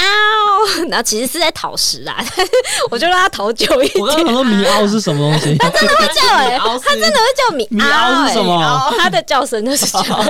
[0.90, 2.24] 然后其实是在讨食啊，
[2.92, 4.04] 我就让它讨久一点。
[4.04, 5.58] 我刚刚说米奥是什么东西？
[5.62, 7.76] 它真的会叫哎、欸，它真的会叫米奥、欸。
[7.76, 8.94] 米奥是什么？
[8.98, 10.24] 它的叫声就是这样。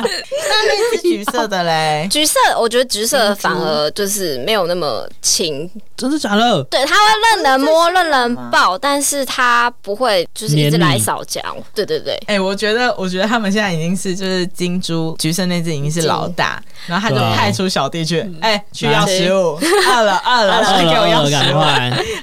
[0.00, 2.08] 那那只橘色的嘞？
[2.10, 5.70] 橘色，我觉得橘色反而就是没有那么亲。
[5.96, 6.62] 真的假的？
[6.64, 7.02] 对，它会
[7.36, 11.40] 任人摸、任人抱，但是它不会就是一直来扫脚。
[11.74, 12.14] 对对对。
[12.26, 21.60] 哎、欸，我觉得，我觉得他们现在已经是就是金猪橘色那只已经是老大，然后他就派出小弟去，哎、欸，去要食物，饿了饿了，去给我要食物，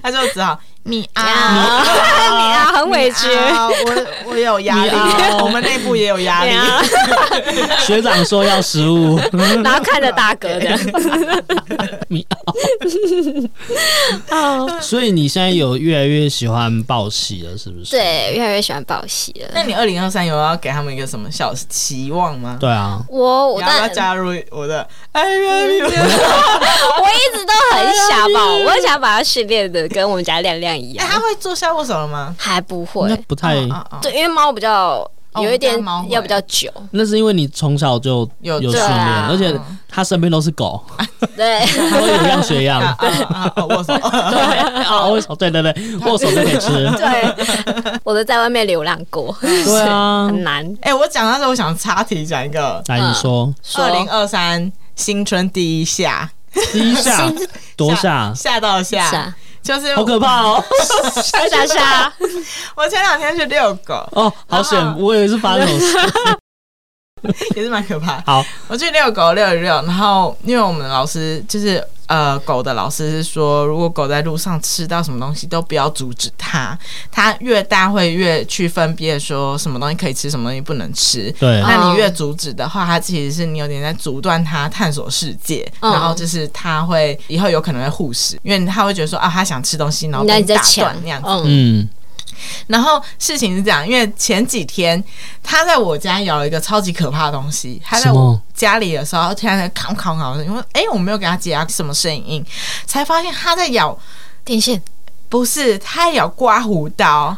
[0.01, 0.59] 他就只好。
[0.87, 1.83] 米啊，
[2.31, 3.27] 米啊，很委屈。
[3.27, 4.91] 我我有压力，
[5.43, 6.51] 我们内部也有压力。
[7.85, 9.19] 学长说要食物，
[9.63, 10.79] 然后看着大哥的
[12.07, 12.25] 米
[14.29, 14.79] 啊。
[14.81, 17.91] 所以你现在有越来越喜欢报喜了，是不是？
[17.91, 19.49] 对，越来越喜欢报喜了。
[19.53, 22.55] 那你二零二三有要给他们一个什么小期望吗？
[22.61, 30.76] 对啊，我我要加入我的哎呀，我一直都很想报，我很想把它训练的跟我们家亮亮。
[30.97, 32.35] 哎、欸，他会做下握手了吗？
[32.37, 33.55] 还不会，不太
[34.01, 35.09] 对，因为猫比较
[35.41, 36.71] 有一点要比较久。
[36.91, 40.83] 那是因为你从小就有有训练，而且他身边都是狗，
[41.37, 42.81] 对，他会有样学样。
[43.69, 45.73] 握手，对，握手，对对对，
[46.05, 46.69] 握手就可以吃。
[46.97, 50.77] 对，我都在外面流浪过，对啊，很难。
[50.81, 56.31] 哎，我讲到这，我想插题讲一个，来你说，二零二三新春第一下，
[56.71, 57.31] 第一下？
[57.75, 59.35] 多下，吓到下。
[59.67, 60.63] 就是好可怕哦！
[61.21, 62.13] 吓吓吓！
[62.75, 64.79] 我前两天去遛狗哦，好险！
[64.97, 66.13] 我以为是发生什么事，
[67.55, 68.21] 也是蛮可怕。
[68.25, 71.83] 好，我去遛狗，遛一遛，然后因为我们老师就是。
[72.07, 76.79] 呃，狗的老师是说，如果狗在路上吃到什么东西，都不要阻止它。
[77.11, 81.29] 它越大会越去分辨说什么东西可以吃，什么东西不能吃。
[81.37, 85.69] 对，那你越阻止的话，它其实是你有点在阻断它探索世界。
[85.81, 91.27] 嗯、然后就是它会以后有可能会护食，因为它会觉得说啊，它想吃东西，然后被打断那样子。
[91.43, 91.89] 嗯。
[92.67, 95.01] 然后事情是这样，因为前几天
[95.43, 97.81] 他在我家咬了一个超级可怕的东西。
[97.83, 102.45] 他在我家里的时候，突然在咔咔咔，因为哎，我没有给他解压什么声音，
[102.85, 103.97] 才发现他在咬
[104.43, 104.81] 电线，
[105.29, 107.37] 不是，他在咬刮胡刀。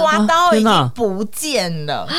[0.00, 2.14] 刮刀已经不见了，啊、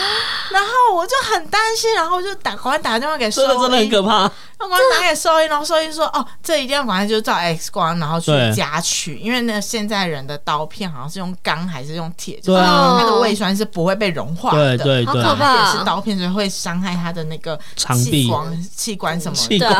[0.51, 4.29] 然后我就很担心，然后我就打赶快打电话给兽医，真的很可怕。
[4.59, 19.59] 我赶快打给兽医，然后兽医说：“哦，这一定要赶快就照 X 光，然后去夹取，因为那现在人的刀片好像是用钢还是用铁，就是它的胃酸是不会被融化的，对对对，好可怕，也是刀片，所以会伤害他的那个器官、器官什么的。
[19.59, 19.67] 的。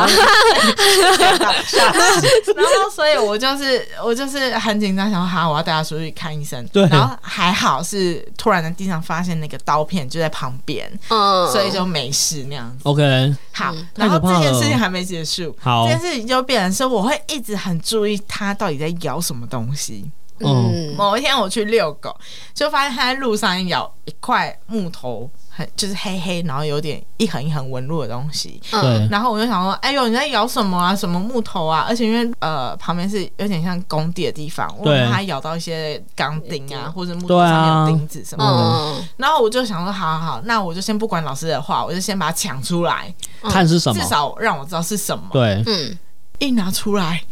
[2.54, 6.64] 然后，所以我就是我就是很紧张，想说好，我要带他出去看医生。
[6.68, 7.16] 对，然后。
[7.20, 12.80] 还好是突然在地上发现那个刀片就在旁边，嗯，所以就没事那样子。
[12.84, 20.10] OK，好，然后这件事情还没结束，好，这件事情就变成说我会一直很注意它到底在咬什么东西。
[20.40, 22.16] 嗯，某一天我去遛狗，
[22.54, 25.28] 就发现它在路上咬一块木头。
[25.76, 28.60] 就是黑黑，然后有点一横一横纹路的东西。
[28.70, 29.08] 对。
[29.10, 30.94] 然后我就想说，哎呦，你在咬什么啊？
[30.94, 31.84] 什么木头啊？
[31.88, 39.04] 而且因为呃旁边是有点像工地的地方，我怕它咬到一些钢钉啊，或者木头上面有钉子什么的。
[39.16, 45.24] 然后我就想说，好好好，那我就先不管老师的话，我就先把它抢出来，看是什么，至少让我知道是什么。
[45.32, 45.98] 对，嗯，
[46.38, 47.22] 一拿出来。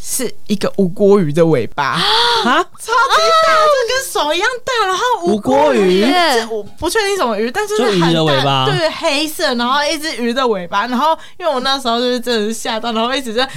[0.00, 2.00] 是一个无锅鱼的尾巴啊，
[2.44, 4.86] 超级大，就跟手一样大。
[4.86, 6.04] 然后无锅鱼，
[6.50, 10.86] 我不确定什么鱼，但是是很大，对，黑色，然后一只鱼的尾巴。
[10.86, 13.52] 然后因为我那时候就是真的是吓到，然后一直在， 到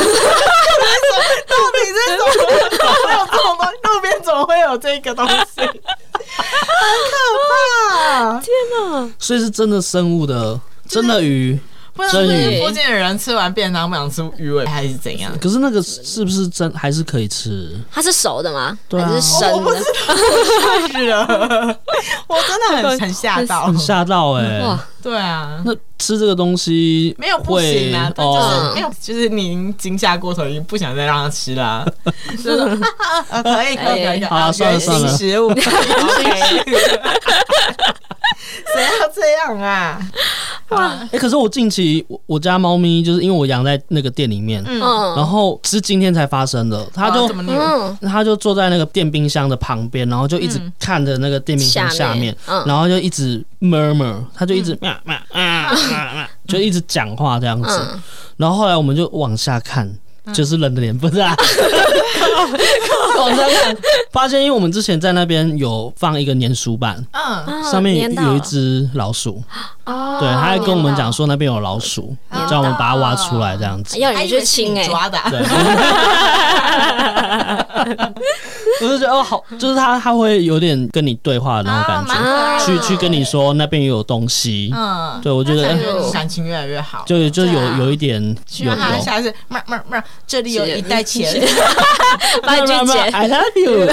[0.00, 0.08] 底
[1.86, 1.94] 是？
[2.16, 3.72] 怎么会有这种东西？
[3.82, 5.60] 路边怎么会有这个东西？
[5.60, 5.70] 很
[7.10, 7.14] 可
[7.50, 8.40] 怕！
[8.40, 9.10] 天哪！
[9.18, 11.58] 所以是真的生物的，真的鱼。
[11.96, 15.32] 不知道是附近的人吃完便当不想吃鱼尾还是怎样？
[15.40, 17.70] 可是那个是不是真还是可以吃？
[17.90, 18.76] 它是熟的吗？
[18.88, 19.56] 对啊，还是生的？
[19.56, 21.26] 我不知道，是了，
[22.28, 24.60] 我真的很 很吓到，很吓到哎！
[24.62, 31.86] 哇，对啊，那吃这个东西没有不行啊，就是没有，就是你已经惊吓过头，已经不想再让他吃了。
[32.42, 35.54] 就是可以可以可以，好，算了算了，食物。
[38.74, 39.98] 谁要这样啊？
[40.70, 40.88] 哇！
[40.88, 44.80] 哎、欸，可是我近期我我家猫咪就是因为我养在那个店里面，嗯，
[45.14, 47.28] 然后是今天才发生的，它就
[48.02, 58.02] 它就坐在那个电冰箱的旁边，然后就一直看着那个电冰箱下面，嗯、然后就一直 murmur，它就一直喵喵啊啊， 就一直讲话这样子，嗯、
[58.36, 59.90] 然后后来我们就往下看，
[60.32, 61.34] 就是人的脸，不是啊。
[63.18, 63.76] 往下看，
[64.12, 69.42] 发现因为我们之前在那边有放一个粘鼠板，嗯，上面有一只老鼠，
[69.86, 72.14] 哦，对，他还跟我们讲说那边有老鼠，
[72.48, 75.40] 叫我们把它挖出来这样子，要你去亲哎，抓的，对。
[78.82, 85.62] 我 就觉得哦，好，就是他他会有点跟你对话的那种感觉，去去跟你说那边有东西，嗯，对我觉得
[86.12, 88.20] 感情越来越好，就就有有一点
[88.58, 91.32] 有有，下次，慢慢慢，这里有一袋钱，
[92.42, 93.88] 把你去捡， I love you。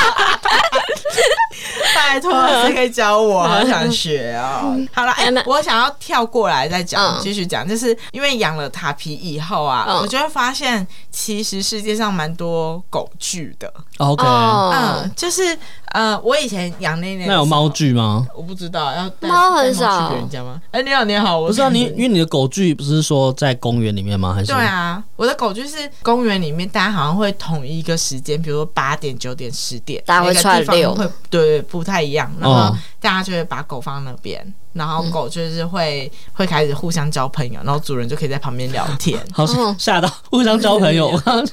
[1.94, 2.32] 拜托，
[2.62, 3.42] 谁可以教我？
[3.42, 4.76] 好想学哦。
[4.92, 13.72] 好了，哎，我想要跳过来再讲，继续讲，就是因为养了塔皮以后啊，我就会发现，其实世界上蛮多狗剧的。
[13.98, 15.56] OK，嗯，就是
[15.92, 18.26] 呃，我以前养那那那有猫剧吗？
[18.34, 20.60] 我不知道，要猫很少去给人家吗？
[20.70, 24.32] 哎，你好，你好，我不知道你，因为你的狗剧不是说在公园里面吗？
[24.34, 34.54] 还是对啊，我的狗剧是公园里面，大家好像会统一一个时间，比如说八点、九点、十点，大家会串流，会对不太一样，然后大家就会把狗放那边。
[34.72, 39.18] 然后狗就是会、嗯、会开始互相交朋友，然后主人就可以在旁边聊天。
[39.34, 39.44] 好
[39.76, 41.46] 吓到，互相交朋友，我刚刚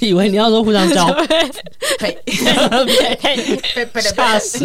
[0.00, 1.52] 以为你要说互相交配，
[3.74, 4.64] 被被 吓死。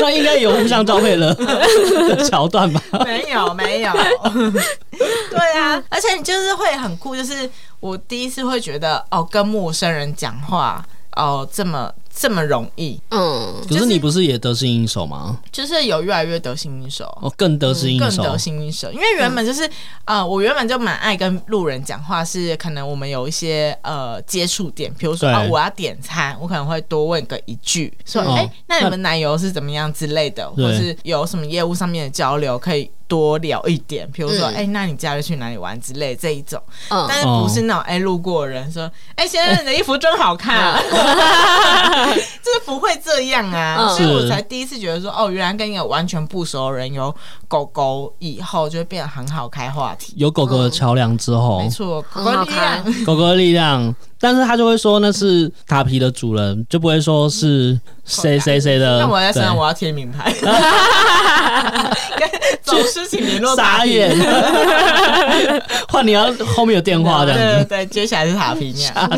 [0.00, 1.36] 那应该有互相交配了
[2.24, 2.80] 桥段吧？
[3.04, 3.92] 没有没有。
[5.30, 7.48] 对啊，而且你就是会很酷，就是
[7.82, 10.82] 我第一次会觉得哦，跟陌生人讲话
[11.16, 11.92] 哦这么。
[12.14, 15.40] 这么容易，嗯，可是你不是也得心应手吗？
[15.50, 18.92] 就是有越来越得心应手，哦，更得心应手，更得心应手。
[18.92, 19.66] 因为原本就是，
[20.04, 32.90] 呃，我原本就蛮爱跟路人讲话，是可能我们有一些呃接触点，比如说啊，我要点餐，我可能会多问个一句，说，哎，那你们奶油是怎么样之类的，或是有什么业务上面的交流可以。
[33.08, 35.78] 多聊一点，比如说，哎、嗯欸，那你假日去哪里玩？
[35.80, 38.84] 之类这一种，嗯、但是不是那种哎、欸、路过的人说，
[39.16, 47.14] 哎、欸，先生你的衣服真好看， 就是不会这样啊，嗯、所以我才第一次觉得说，哦，原来跟一个完全不熟的人有
[47.52, 53.94] 狗狗以后，就会变得很好开话题，有狗狗的桥梁之后，嗯、没错，狗狗的力量， 狗狗的力量。
[54.18, 59.00] 但是他就会说那是塔皮的主人，就不会说是谁谁谁的。
[59.00, 60.32] 那我在身上我要贴名牌，
[62.62, 63.56] 走失请联络。
[63.56, 64.16] 傻眼，
[65.88, 67.44] 换你要后面有电话这样子。
[67.44, 69.10] 对对对，接下来是塔皮那样。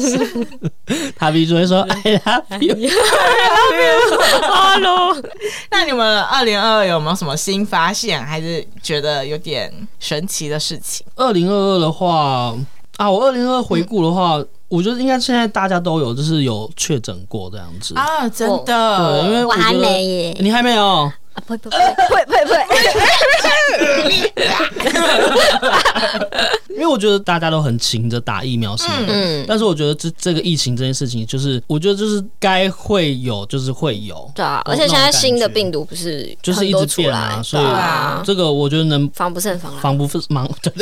[1.18, 2.78] 塔皮主人说：“I love you，I
[3.60, 5.22] love you，Hello。
[5.70, 11.06] ”那你们二零二二有没有什么新发现，还是觉得有点神奇的事情？
[11.16, 12.56] 二零二二的话
[12.96, 14.42] 啊，我二零二二回顾的话。
[14.66, 19.22] 我觉得应该现在大家都有，就是有确诊过这样子啊，真的。
[19.22, 21.42] 对，因为我，我还没耶，你还没有啊？
[21.46, 21.78] 呸呸呸
[22.26, 22.64] 呸呸呸！
[26.74, 34.60] 因为我觉得大家都很勤着打疫苗什么的，嗯，但是我觉得这这个疫情这件事情，就是我觉得就是该会有，就是会有，对啊。
[34.64, 37.64] 而且现在新的病毒不是就是一直变啊，所以
[38.24, 40.50] 这个我觉得能防不胜防，防不胜防。
[40.62, 40.72] 对，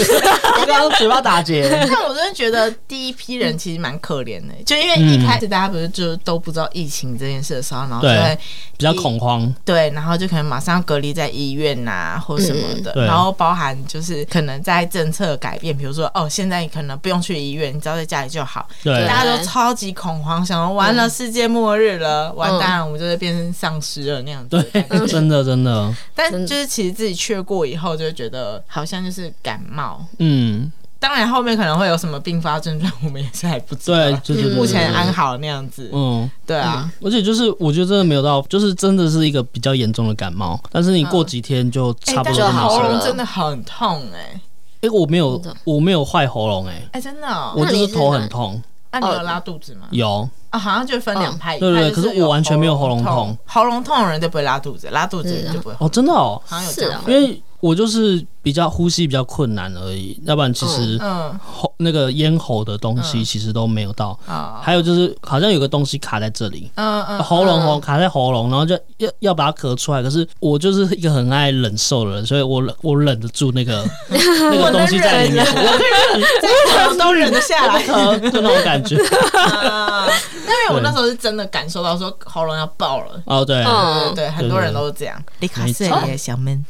[0.60, 1.68] 我刚刚嘴巴打结。
[1.70, 8.38] 但我真的觉得第一批人其实蛮可怜的，就因为一开始大家不是就都不知道疫情这件事的时候，然后就会
[8.78, 15.76] 比较恐慌，对，然后就可能马上要隔离在医院呐或什么的，然后包含就是可能在政策改变。
[15.76, 18.68] 比如说，哦，现在你可能不用去医院，你只要在家里就好。
[18.82, 24.62] 对，大家都超级恐慌，想说完了，世界末日了，嗯、完蛋了，我们就会变成丧尸了那样子。
[24.72, 25.94] 对， 真的真的。
[26.14, 30.04] 但就是其实自己去过以后，就会觉得好像就是感冒。
[30.18, 30.70] 嗯，
[31.02, 33.98] 当然后面可能会有什么并发症状，我们也是还不知道。
[33.98, 35.90] 对，就是目前安好那样子。
[35.92, 36.88] 嗯，对啊。
[37.02, 42.84] 而且就是我觉得真的没有到，就是真的是一个比较严重的感冒，但是你过几天就差不多就好了。
[42.84, 44.40] 喉咙真的很痛哎。
[44.82, 48.62] 哎，我没有，我没有坏喉咙，哎，哎，真的，我就是头很痛。
[48.92, 49.88] 那你有拉肚子吗？
[49.90, 55.74] 有啊，好像就分两派，对对，可是我完全没有喉咙痛，喉咙痛的人就不会拉肚子，拉肚子的人就不会。
[55.80, 57.42] 哦，真的哦，好像有这样，因为。
[57.62, 60.98] 我就是比较呼吸比较困难而已，要不然其实
[61.40, 64.18] 喉那个咽喉的东西其实都没有到。
[64.60, 70.02] 还有就是好像有个东西卡在这里，嗯嗯喉咙喉卡在喉咙，然后就要要把它咳出来。
[70.02, 77.80] 可是我就是一个很爱忍受的人，所以我我忍得住那个 那个东西在里面，我忍都忍得下来，
[78.30, 78.96] 就那种感觉。
[78.96, 83.22] 因为我那时候是真的感受到说喉咙要爆了。
[83.26, 85.22] 哦，对对对，很多人都是这样。
[85.38, 86.62] 李卡斯也小闷。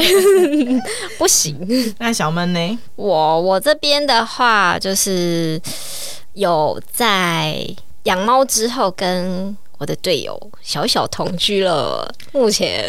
[1.18, 2.78] 不行，那小闷呢？
[2.96, 5.60] 我我这边的话，就是
[6.34, 7.66] 有在
[8.04, 12.88] 养猫之后，跟我的队友小小同居了，目前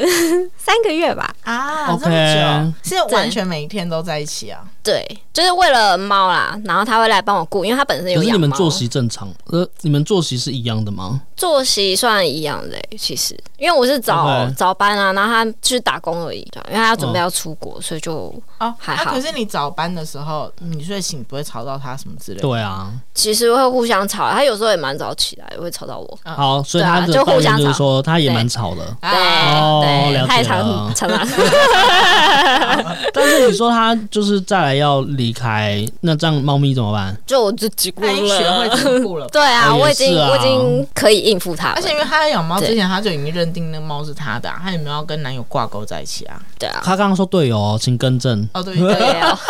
[0.58, 1.34] 三个月吧。
[1.44, 4.64] 啊，这么久，是完全每一天都在一起啊？
[4.84, 8.26] 对，就是为了猫啦，然后他会来帮我顾，因为他本身有养猫。
[8.26, 9.30] 可是你们作息正常？
[9.48, 11.22] 呃，你们作息是一样的吗？
[11.38, 19.14] 作息算一样的、欸，其实，因为我是早.早班啊，然后他去打工而已，对，因为他要准备要出国，哦、所以就哦还好、啊。
[19.14, 22.42] 可是你早班的时候，你睡醒不会吵到他什么之类的？
[22.42, 26.20] 对啊，其实会互相吵，他有时候也蛮早起来，会吵到我。
[26.24, 31.28] 好，所以他就互相就是说他也蛮吵的，对，哦，了解了， 常常。
[33.14, 37.16] 但是你说他就是再来要离开，那这样猫咪怎么办？
[37.26, 39.28] 就我自己顾了，学会自顾了。
[39.28, 41.70] 对啊，我已经我已经可以应付它。
[41.70, 46.42] 而且因为他在养猫之前，他就已经认定那个猫是他的，他有没有要跟男友挂钩在一起啊？
[46.60, 46.82] 对啊。
[46.84, 48.48] 他刚刚说队友哦，请更正。
[48.54, 49.38] 哦，对对哦。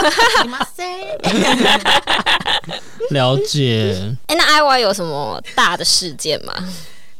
[3.10, 4.16] 了解。
[4.28, 6.54] 哎，那 IY 有什么大的事件吗？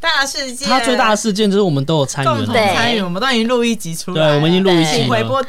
[0.04, 5.42] 大事件，他最大的事件就是我们都有参与，共同参与，我们都已经录一集出来，对，我们已经录一集回播。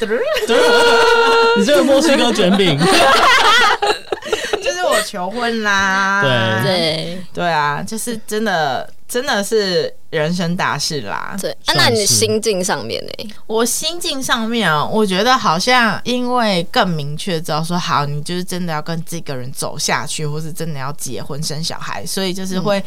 [1.57, 2.79] 你这个墨西哥卷饼，
[4.63, 6.23] 就是我求婚啦，
[6.63, 6.63] 对。
[6.63, 7.19] 对。
[7.35, 11.37] 对啊，就是真的真的是人生大事啦。
[11.41, 13.13] 对，啊那你心境上面呢？
[13.47, 22.83] 我心境上面啊，我觉得好像因为更明确知道说，好，你就是真的要跟这个人走下去，或是真的要结婚生小孩，所以就是会。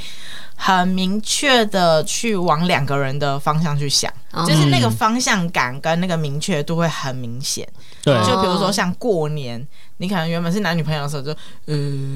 [0.59, 7.63] 很明确的去往两个人的方向去想，嗯、就是那个方向感跟那个明确度会很明显。
[8.03, 9.65] 对，就比如说像过年，
[9.97, 11.75] 你可能原本是男女朋友的时候就，就呃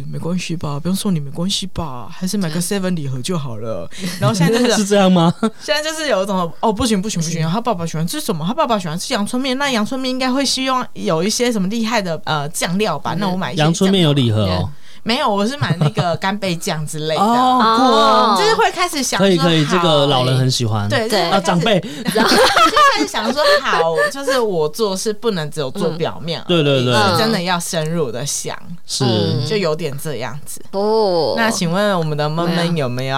[0.09, 3.89] 没关系吧，不用送你没关系吧，还是买个 seven 礼盒就好了。
[4.19, 5.34] 然后现在就是 是这样吗？
[5.59, 8.45] 现在就是有一种哦不行不行不行，他爸爸喜欢吃什么？
[8.45, 13.15] 他爸爸喜欢吃阳春面，那阳春面应该会希望有一些什么厉害的呃酱料吧？
[13.19, 14.69] 那我买阳春面有礼盒哦。
[15.03, 21.21] 没有，我是买那个干贝酱之类的，哦，就是会开始想，可以可以，这个老人很喜欢，对对。
[21.29, 21.83] 啊，长辈，
[22.13, 29.05] 然后就开始想说，好， 就是我做事不能只有做表面，对对对，真的要深入的想，是，
[29.47, 30.61] 就有点这样子。
[30.71, 33.17] 哦，那请问我们的闷闷有没有？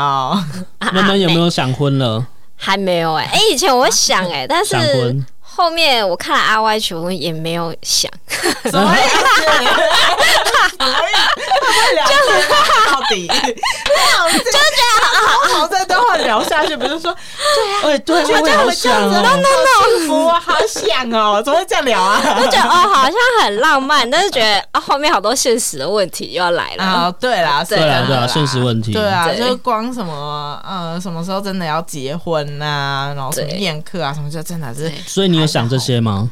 [0.94, 2.26] 闷闷有没有想婚了？
[2.56, 4.76] 还没有哎，哎，以前我会想哎，但是
[5.42, 8.10] 后面我看了阿 Y 求婚也没有想，
[8.66, 8.96] 什么
[10.74, 10.88] 意思？
[12.08, 17.14] 就是到底，就是觉得好好再等会聊下去，不是说
[17.84, 22.22] 对啊，对，觉得这样的样子，那那幸福，好想哦，怎么会这样聊啊？
[22.40, 23.14] 就觉得哦，好像
[23.44, 27.14] 很浪漫，但是觉得啊，后面好多现实的问题又要来了啊。
[27.20, 33.14] 对啦，对啦，对啊，现实问题，对啊，就是光什么呃，什么时候真的要结婚呐？
[33.16, 34.92] 然后什么宴客啊，什么就真的是。
[35.08, 36.30] 所以你有想这些吗？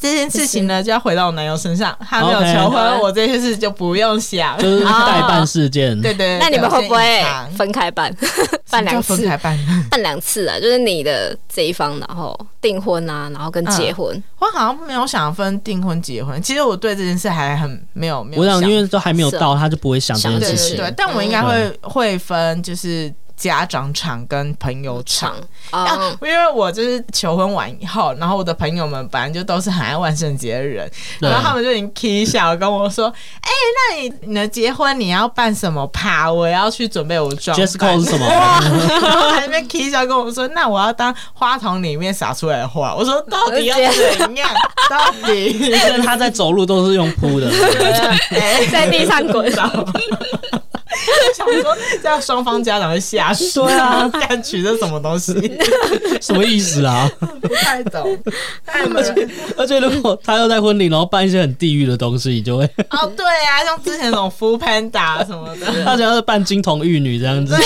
[0.00, 1.94] 这件事情呢，就要回到我男友身上。
[2.00, 6.00] 他没有求婚，我这件事就不用想，就是代办事件。
[6.00, 7.22] 对对，那你们会不会
[7.56, 8.10] 分开办？
[8.70, 9.16] 办两次？
[9.16, 9.58] 分开办？
[9.90, 10.58] 办两次啊？
[10.58, 14.22] 就是你的这一方，然后订婚啊，然后跟结婚。
[14.38, 16.40] 我好像没有想分订婚结婚。
[16.42, 18.42] 其实我对这件事还很没有没有。
[18.42, 20.76] 我想，因为都还没有到，他就不会想这件事情。
[20.78, 23.12] 对，但我应该会会分，就是。
[23.40, 25.34] 家长场跟朋友场，
[25.70, 33.06] 啊，因为我就是求婚完以后，然后我的朋友们本来就都是很爱万圣节的人，然后他们就已经 k 笑跟我说
[33.40, 33.50] ：“哎，
[33.88, 36.30] 那你你的结婚你要办什么趴？
[36.30, 38.26] 我要去准备我的装扮。” Jessica 是什么？
[38.26, 43.74] 然后还在那边 k 笑跟我说：“那我要当花筒里面洒出来的花。”我说：“到底要
[44.18, 44.50] 怎样？
[44.90, 47.50] 到底？” 因为他在走路都是用扑的，
[48.70, 49.50] 在地上滚。
[51.36, 55.32] 想说这样双方家长会吓死，对啊， 敢娶这什么东西？
[56.20, 57.10] 什么意思啊？
[57.40, 58.18] 不太懂。
[58.66, 67.56] 而且而且，如果他要在婚礼，然后办一些很地狱的东西，你就会哦，对啊，像之前那种 foodpanda 什么的，他想要是扮金童玉女这样子，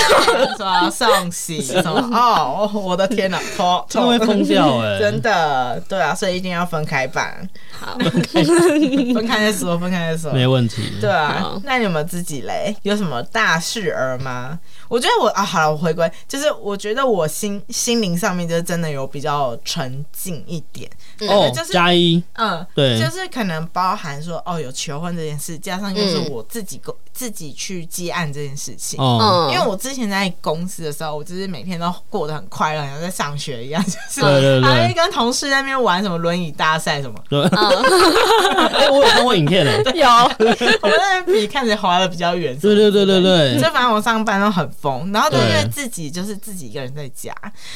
[0.57, 7.47] 什么送喜什么哦，我的天哪，头他会疯掉哎，真的，对啊，所以一定要分开办。
[7.71, 10.83] 好，分开再说，分开再说，没问题。
[11.01, 12.75] 对啊，那你有没有自己嘞？
[12.83, 14.59] 有什么大事儿吗？
[14.87, 20.89] 我觉得我啊，好了，我回归，就是我觉得我心心灵上面就是真的有比较沉静一点。
[21.29, 28.99] 哦，就是加一，嗯，对，就是可能包含说哦，有求婚这件事，加上就是我自己公自己去接案这件事情。
[28.99, 37.17] 哦，因为我之前在公司的时候，我就是每天都过得很快乐，像在上学一样， 就是还会跟同事在那边玩什么轮椅大赛什么。
[37.29, 42.57] 对， 哎，我有看过影片 的，有，我们那边比看起来滑的比较远。
[42.59, 47.33] 对对对对对，就反正我上班都很疯，然后就因为自己就是自己一个人在家，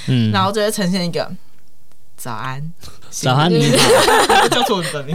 [0.07, 1.29] 嗯，然后就会呈现一个。
[2.17, 2.61] 早安，
[3.09, 4.61] 早安，你好， 就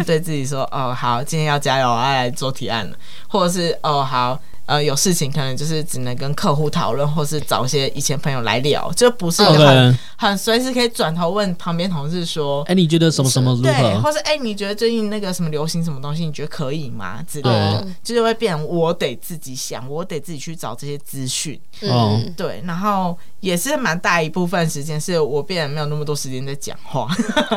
[0.05, 2.97] 对自己说，哦，好，今天要加油，我要来做提案了，
[3.29, 9.97] 或者是，哦，好，呃有事情，可能就是只能跟客户讨论，或是找一些以前朋友来聊，就不是很 Okay.
[10.17, 17.23] 很随时可以转头问旁边同事说：“哎、欸，你觉得什么什么如何？”对，或是哎、欸，你觉得最近那个什么流行什么东西，你觉得可以吗？
[17.29, 21.61] 之类的，对就是会变我得自己想，我得自己去找这些资讯。
[21.83, 27.07] 嗯，对，然后也是蛮大一部分时间是我变得没有那么多时间在讲话。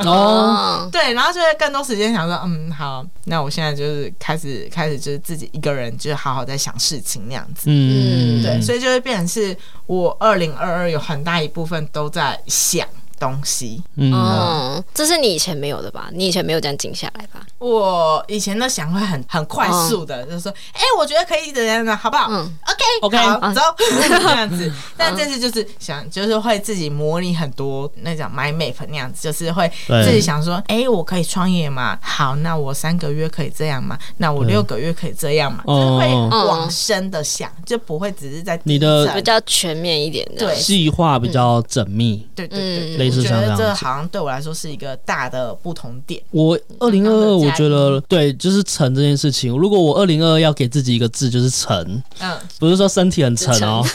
[0.04, 7.64] 哦， 对，然后就会更多时间想说，嗯，好，那我现在就是开始开始就是自己一个人，就是好好在想事情那样子。
[7.68, 12.88] 嗯，对，所以就会变成是我二零二二有很大一部分都在想。
[13.20, 16.10] 东西，嗯，这是你以前没有的吧？
[16.14, 17.46] 你以前没有这样静下来吧？
[17.60, 22.28] 我以前的想会很很快速的，就是说，哎，我觉得可以怎样的，好不好？
[22.30, 22.58] 嗯
[23.02, 23.62] ，OK，OK，好，走，
[24.08, 24.72] 这样子。
[24.96, 31.98] 但这次就是想，就是会自己模拟很多那种 mind map 那样子，就是会自己想说，哎，我可以创业吗？
[32.02, 33.98] 好，那我三个月可以这样吗？
[34.18, 35.64] 那我六个月可以这样吗？
[35.66, 42.60] 就是会往深的想，就不会只是在你的比较全面一点的，对，计划比较缜密，对对
[42.96, 43.07] 对。
[43.10, 46.22] 我觉得这好像对我来说是一个大的不同点。
[46.32, 49.56] 我二零二二，我觉得对，就是沉这件事情。
[49.58, 52.04] 如果我二零二二要给自己一个字，就是沉。
[52.20, 53.84] 嗯，不是说身体很沉哦。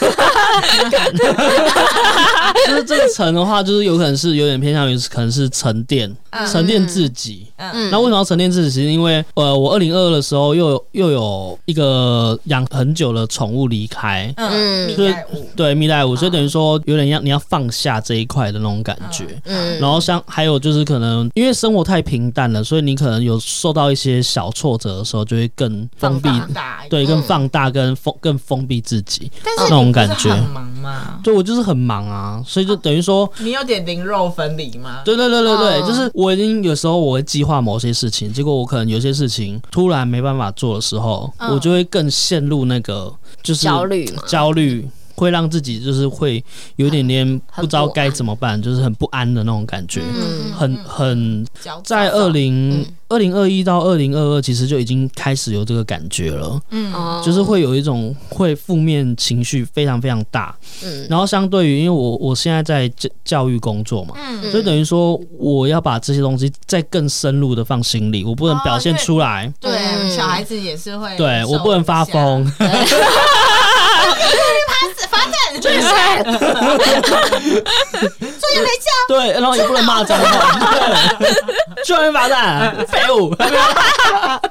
[2.67, 6.13] 就是这个沉的话，就是有可能是有点偏向于可能是沉淀，
[6.51, 7.47] 沉淀自己。
[7.57, 8.83] 嗯，那为什么要沉淀自己？
[8.83, 14.31] 是因为呃，我二零二二的时候又有又有一个养很久的宠物离开。
[14.37, 15.43] 嗯，蜜袋鼯。
[15.55, 19.25] 对，蜜袋鼯，所以等于说有点要你要放下这一块的那种感觉。
[19.45, 26.29] 嗯，然后像还有就是可能因为生活太平淡了，所以你可能有受到一些小挫折的时候，就会更封闭，
[26.89, 30.29] 对，更放大，跟封更封闭自己，那种感觉。
[30.43, 31.19] 很忙嘛？
[31.23, 35.01] 对，我就是很忙啊，所以就等于说你有点零肉分离吗？
[35.05, 44.87] 对对对对对，就是我已经有时候我会计划某些事情，结果我可能有些事情突然没办法做的时候，我就会更陷入那个就是焦虑，焦虑。
[45.23, 46.43] 会让自己就是会
[46.75, 51.45] 有点点不知道该怎么办，就是很不安的那种感觉，嗯很很
[51.83, 56.93] 在二零二零二一到二零二二，其实就已经开始有这个感觉了，嗯，
[57.23, 69.71] 就是会有一种会负面情绪非常非常大，嗯，然后相对于因为我我现在在教教育工作嘛，嗯，所以等于说我要把这些东西再更深入的放心里，我不能表现出来，对，
[70.09, 72.43] 小孩子也是会，对我不能发疯。
[75.59, 75.81] 作业
[78.61, 81.31] 没交，对，然后也不能骂脏话，对，
[81.83, 84.41] 作业罚站，废物， 没办法，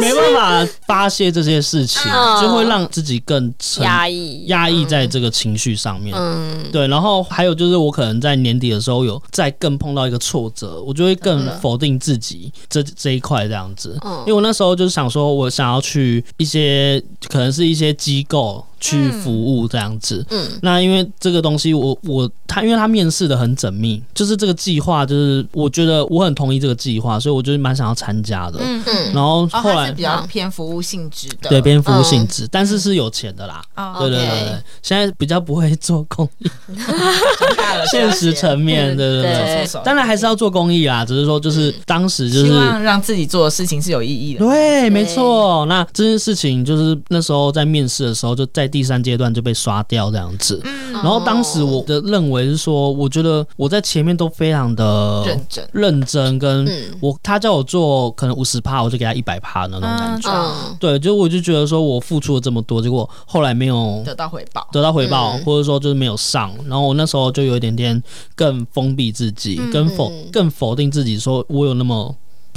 [0.00, 18.64] 没办法发泄这些事情，就会让自己更压抑，压抑在这个情绪上面，嗯，对，然后还有就是我可能在年底的时候有再更碰到一个挫折，我就会更否定自己这这一块这样子，因为我那时候就是想说，我想要去一些可能是一些机构。
[18.84, 28.82] 去服务这样子，嗯，那因为这个东西我，我我他，因为他面试的很缜密，就是这个计划，就是我觉得我很同意这个计划，所以我就蛮想要参加的，嗯。
[28.84, 36.46] 嗯，然后后来、哦、比较偏服务性质的，对，偏服务性质，嗯、但是是有钱的啦，哦、对对对对，okay 现在比较不会做公益，
[37.90, 39.82] 现实层面，对对对，对。
[39.82, 48.34] 当然还是要做公益啦，只是说就是当时就是希望让自己做的事情是有意义的，对，没错，那这件事情就是那时候在面试的时候。
[48.34, 56.68] 就在第三阶段就被刷掉这样子，嗯、然后当时我的认为是说，我觉得我在前面都非常的认真，认真跟
[57.00, 68.02] 我他叫我做可能五十趴，我就给他一百趴那种感觉，嗯、对，就我就觉得说我付出了这么多，结果后来没有得到回报，得到回报，或者说就是没有上，然后我那时候就有一点点
[68.34, 72.12] 更封闭自己，更否更否定自己，说我有那么。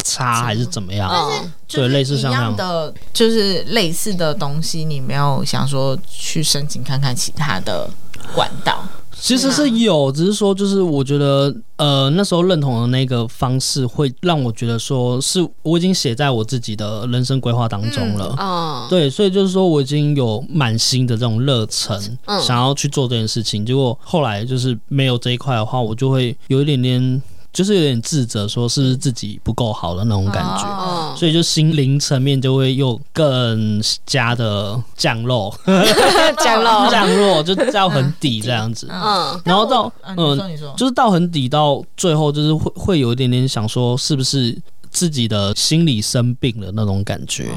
[0.08, 1.10] 差还是怎么样？
[1.12, 7.90] 嗯，对，类似像这样的，就是类似的东西，你没有想说去申请看看其他的
[8.34, 8.84] 管道？
[9.20, 18.36] 其实是有，只是说就是我觉得，呃，那时候认同的那个方式，会让我觉得说是我已经写在我自己的人生规划当中了。
[18.38, 22.00] 哦，对，所以就是说我已经有满心的这种热忱，
[22.40, 23.66] 想要去做这件事情。
[23.66, 27.22] 结果后来就是没有这一块的话，我就会有一点点。
[27.58, 35.52] 就是有点自责，说是自己不够好的那种感觉，哦、所以就心灵层面就会又更加的降落，
[36.38, 36.88] 降落。
[36.94, 38.88] 降落，就到很底这样子。
[38.92, 40.38] 嗯，然后到嗯，
[40.78, 44.56] 就是到很底，到最后就是会会有一点点想说，是不是
[44.92, 47.50] 自己的心理生病了那种感觉？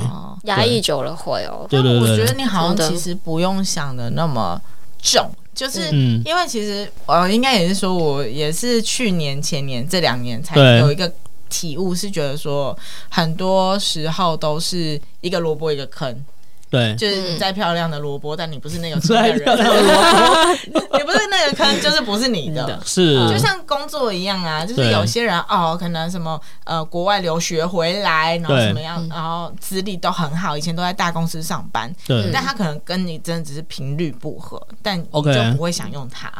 [0.45, 1.67] 压抑久了会哦。
[1.69, 4.59] 对对对，我觉得你好像其实不用想的那么
[5.03, 5.31] 重。
[5.61, 5.91] 就是
[6.25, 11.13] 因为其实呃，应该也是说，我也是去年前年这两年才有一个
[11.51, 12.75] 体悟是觉得说，
[13.11, 16.25] 很多时候都是一个萝卜一个坑。
[16.71, 19.41] 对，就是你再漂亮的萝卜，但你不是那个 坑的人，
[20.95, 22.79] 你不是那个坑，就是不是你的。
[22.87, 36.31] 是，就像工作一样啊，就是有些人哦，可能什么呃，国外留学回来，然后怎么样，然后资历都很好，以前都在大公司上班，对，但他可能跟你真的只是频率不合，但你就不会想用他。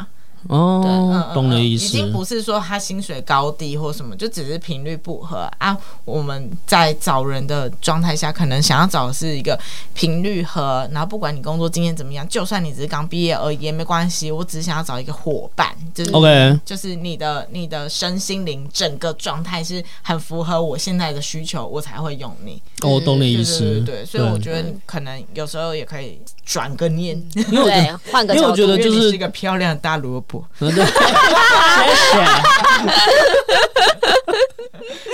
[0.47, 5.77] 哦，懂的意思，已经不是说他薪水高低或什么，就只是频率不合啊。
[6.03, 9.57] 我们在找人的状态下，可能想要找的是一个
[9.93, 14.31] 频率合，然后不管你工作经验怎么样，就算你只是刚毕业而已也没关系。
[14.31, 22.61] 我只是想要找一个伙伴，就是 OK，就是你的你的身心灵整个状态是很符合我现在的需求，我才会用你。
[22.81, 27.21] 哦，懂的意思，对对对，所以我觉得可能有时候也可以转个念，
[27.51, 30.30] 因为换个，因为我觉得就是一个漂亮的大萝卜。
[30.59, 30.81] 谢谢，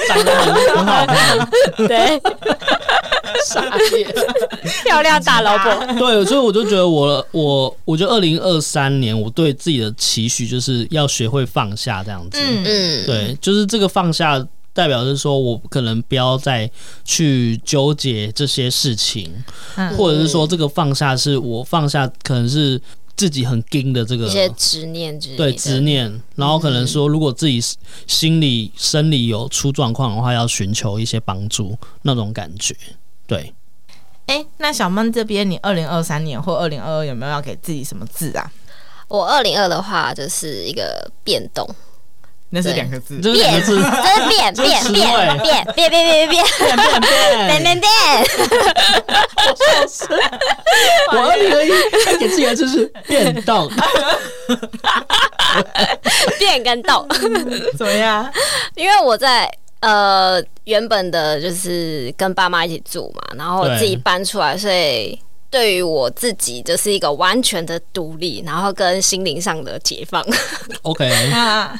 [0.07, 0.31] 长得
[0.75, 1.49] 很好看，
[1.87, 2.21] 对，
[3.45, 3.61] 傻
[3.97, 4.07] 眼，
[4.83, 12.63] 漂亮大老婆，对，所以我就觉得我我我觉得二零二三年我对自己的期许就是要学会放下这样子，嗯。
[12.65, 16.69] 嗯，对，就是这个放下代表是说我可能不要再
[17.03, 19.43] 去纠结这些事情，
[19.75, 22.81] 嗯、或者是说这个放下是我放下可能是。
[23.17, 27.59] 自己很盯的这个一些执念之类的，对执念，然后可能说，如果自己
[28.05, 32.75] 心理、生理有出状况的话，要寻求一些帮助，那种感觉。
[33.25, 33.53] 对，
[34.27, 38.49] 哎、欸，那小梦这边，你二零二三年或二零二二有没有要给自己什么字啊？
[39.07, 41.67] 我二零二的话，就是一个变动。
[42.49, 43.75] 那是两个字，变，这是
[44.29, 46.43] 变变变变变变变变变变。
[47.47, 47.91] 变变变，
[49.35, 50.07] 我笑死！
[51.11, 51.69] 我二零二一
[52.17, 53.69] 给自己的就是变动，
[56.39, 57.05] 变跟动。
[57.77, 58.31] 怎么样？
[58.75, 65.19] 因为我在呃原本的就是跟爸妈一起住嘛，然后自己搬出来，所以。
[65.49, 70.23] 对于我自己，就是一个完全的独立，然后跟心灵上的解放。
[70.81, 71.09] OK，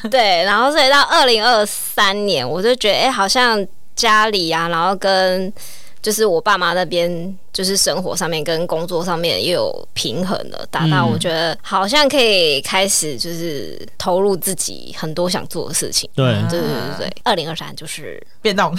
[0.10, 3.66] 对，然后所以到二零二三年，我就觉得，哎，好像
[3.96, 5.52] 家里啊，然后跟。
[6.00, 16.08] 就是我爸妈那边，就是生活上面跟工作上面也有平衡了，达到我觉得好像可以开始就是投入自己很多想做的事情。
[16.14, 18.72] 对，对对对对，二零二三就是变动，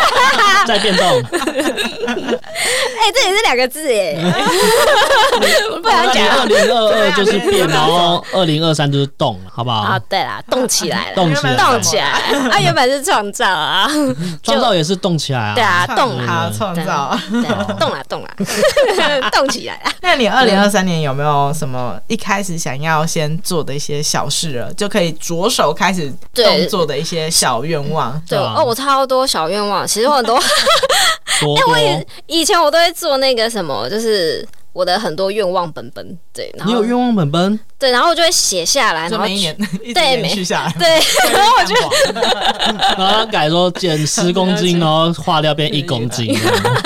[0.66, 1.04] 在变动。
[3.04, 4.16] 哎，这也是两个字耶，
[5.82, 9.80] 不然讲二零二二就是变，然后二零二三就是动，好不好？
[9.80, 12.04] 啊，对啦，动起来了，动起来，动起来。
[12.04, 13.86] 啊，原本是创造啊，
[14.42, 15.54] 创造也是动起来啊。
[15.54, 16.50] 对啊，动好。
[16.56, 17.18] 创造，
[17.78, 18.28] 动了动了，
[19.32, 19.92] 动起来了。
[20.02, 28.20] 那你二零二三年有没有什么一开始想要先做的一些小事了，就可以着手开始动作的一些小愿望？
[28.28, 30.36] 对哦，我超多小愿望，其实我很多。
[30.36, 30.42] 哎，
[31.68, 34.46] 我以以前我都会做那个什么，就是。
[34.74, 39.56] 我的很多愿望本本，对，然后你有愿望本本，对，然后我就会写下来，然后每一年
[39.94, 40.88] 对，延续下来，对，
[41.32, 41.76] 然后我就，
[42.96, 46.26] 然后改说减十公斤，然后化掉变一公斤，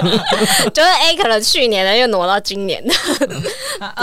[0.73, 2.95] 就是 A 可能去年的又挪到今年的，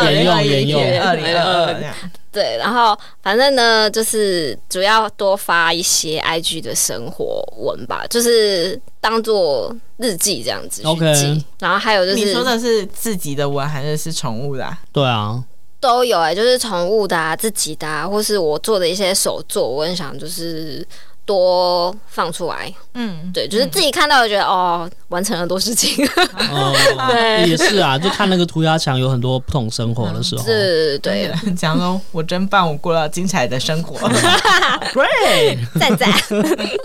[0.12, 1.94] 沿用沿用二零二二。
[2.32, 10.90] 对，然后反正呢，就是主要多发一些 IG 的生活文吧，就是当做日记这样子去记。
[10.90, 14.78] OK，然后还有就是，你说的是自己的文还是是宠物的啊？
[14.92, 15.42] 对啊，
[15.80, 20.86] 都有哎、欸，就是宠物的啊，自己的啊，或是我做的一些手作，我很想就是。
[21.26, 26.08] 多放出来，嗯，对，就是自己看到觉得哦，完成了很多事情，
[27.10, 34.08] 对，也是啊，就看那个涂鸦墙有很多不同生活的时候，是，对，讲哦我真棒，我过了精彩的生活，
[34.94, 36.12] Great，赞赞，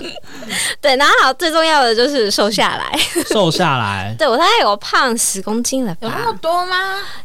[0.80, 5.99] 对，然后好，最重要的就是瘦下来，瘦下来，对我大概有胖十公斤了吧？
[6.01, 6.76] 有那么多吗？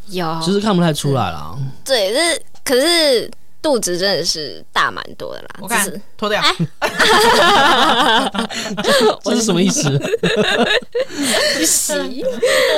[0.08, 3.32] 有，其实看不太出来了，对，是，可是。
[3.66, 6.40] 肚子真的是大蛮多的啦，我看脱掉，
[9.24, 9.90] 这是什么意思？
[11.58, 12.24] 不行，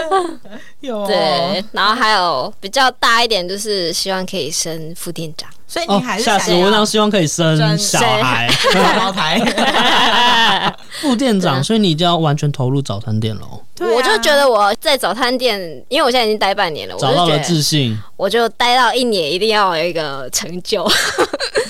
[0.79, 5.49] 有对，然后还有比较大一点，就是希望可以升副店长。
[5.67, 6.85] 所以你还是想吓死我！
[6.85, 9.37] 希望可以生小孩， 双胞胎，
[11.01, 13.61] 副店长，所以你就要完全投入早餐店喽。
[13.79, 15.59] 我就觉得我在早餐店，
[15.89, 20.87] 因为我现在已经待半年了，找到了自信，我就待到一年，一定要有一个成就。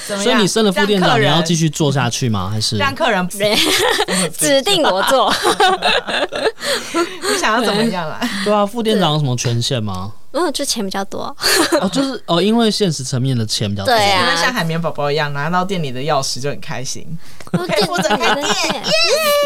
[0.05, 2.49] 所以你升了副店长，你要继续做下去吗？
[2.49, 5.33] 还是让客人指定我做？
[6.93, 8.19] 你想要怎么样啊？
[8.45, 10.13] 对啊，副店长有什么权限吗？
[10.37, 11.35] 嗯，就钱比较多。
[11.81, 13.93] 哦，就是哦，因为现实层面的钱比较多。
[13.93, 17.05] 对啊，因为像海绵宝宝一样，拿到店里的钥匙就很开心。
[17.51, 18.45] 可以负责开店，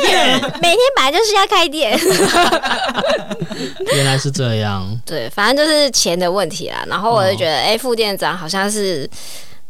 [0.10, 0.42] 耶！
[0.62, 1.98] 每天本来就是要开店。
[3.94, 5.00] 原来是这样。
[5.06, 6.84] 对，反正就是钱的问题啦。
[6.88, 9.10] 然后我就觉得，哎、哦，副店长好像是，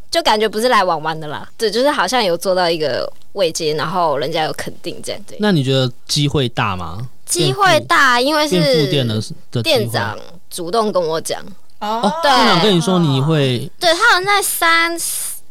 [0.10, 1.48] 就感觉不是来玩玩的啦。
[1.58, 5.22] 对，就是好像有做到一个位阶，然后人家有肯定这样。
[5.28, 7.10] 对，那你觉得机会大吗？
[7.26, 9.22] 机会大，因为是副店的
[9.62, 10.18] 店长
[10.52, 11.42] 主动跟我讲。
[11.80, 14.96] 哦，对，店长跟你说你会，对，他好像在三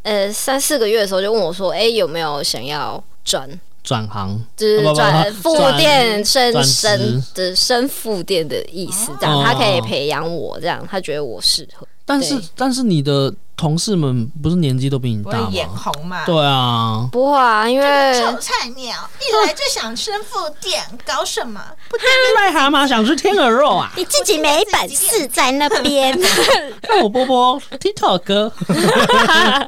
[0.05, 3.51] 呃三四个月的时候就问我说，哎，有没有想要转？
[3.83, 11.87] 转行，就是转副店升升的升副店的意思，这样他可以培养我，这样他觉得我适合。
[12.11, 13.33] 但是但是你的。
[13.57, 15.49] 同事们不是年纪都比你大吗？
[15.53, 16.25] 眼红嘛？
[16.25, 21.61] 对啊，不会啊，因为臭菜鸟一来就想升副店，搞什么？
[21.91, 21.97] 不
[22.41, 23.93] 癞蛤蟆想吃天鹅肉啊！
[23.99, 26.19] 你自己没本事在那边，
[26.81, 28.51] 看我波波 TikTok 哥。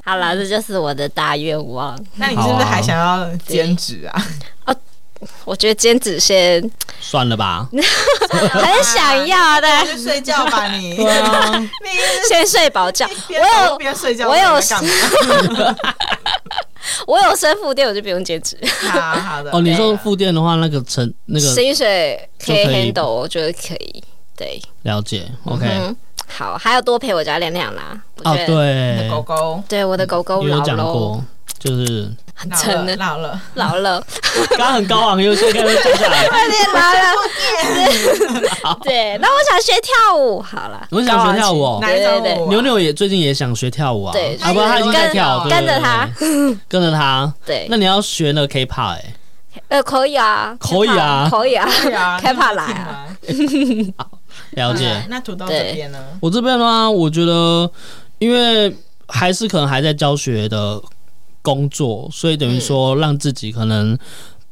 [0.06, 1.94] 好了，这就是我的大愿望。
[2.16, 4.26] 那你是不是还想要兼职啊？
[5.44, 6.62] 我觉得兼职先
[7.00, 7.68] 算了吧，
[8.30, 10.96] 很想要的，就睡觉吧你。
[10.96, 11.68] 对啊，你
[12.28, 13.08] 先睡饱觉。
[13.28, 14.42] 我有边睡觉，我有
[17.06, 18.58] 我有升副店，我就不用兼职。
[18.90, 19.50] 好好的。
[19.52, 24.02] 哦，你说副店的话，那个成那个薪水可以 handle，我觉得可以。
[24.36, 25.30] 对，了解。
[25.44, 25.94] OK，
[26.32, 28.00] 好，还要多陪我家亮亮啦。
[28.24, 31.24] 哦，对，狗狗，对我的狗狗老了。
[31.58, 34.04] 就是很沉的，老了，老了。
[34.50, 36.26] 刚刚很高昂，又现在又降下来。
[36.28, 36.80] 快点老
[38.72, 38.78] 了。
[38.82, 40.42] 对，那我想学跳舞。
[40.42, 41.78] 好了，我想学跳舞。
[41.80, 44.12] 对对对，牛牛也最近也想学跳舞啊。
[44.12, 46.08] 对，啊不然他已经在跳，跟着他，
[46.68, 47.32] 跟着他。
[47.46, 49.14] 对，那你要学那个 K-pop 哎？
[49.68, 53.06] 呃，可以啊，可以啊，可以啊， K-pop 来啊。
[54.56, 55.04] 了解。
[55.08, 55.98] 那土豆这边呢？
[56.20, 57.70] 我这边的话，我觉得，
[58.18, 58.74] 因为
[59.08, 60.80] 还是可能还在教学的。
[61.44, 63.98] 工作，所以等于说让自己可能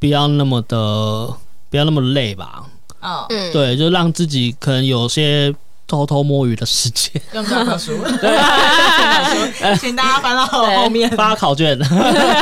[0.01, 1.35] 不要那么的，嗯、
[1.71, 2.65] 不要那么累吧。
[3.01, 5.55] 哦，嗯，对，就让自己可能有些
[5.91, 7.21] 偷偷摸鱼的时间。
[7.33, 11.77] 用教科书， 对， 请大家翻到后面发考卷，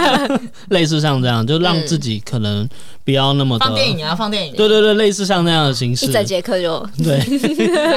[0.68, 2.68] 类似像这样，就让自己可能
[3.04, 3.64] 不要那么的。
[3.64, 4.54] 放电影啊，放电影。
[4.54, 6.04] 对对对，类似像那样的形式。
[6.06, 7.18] 一整节课就对，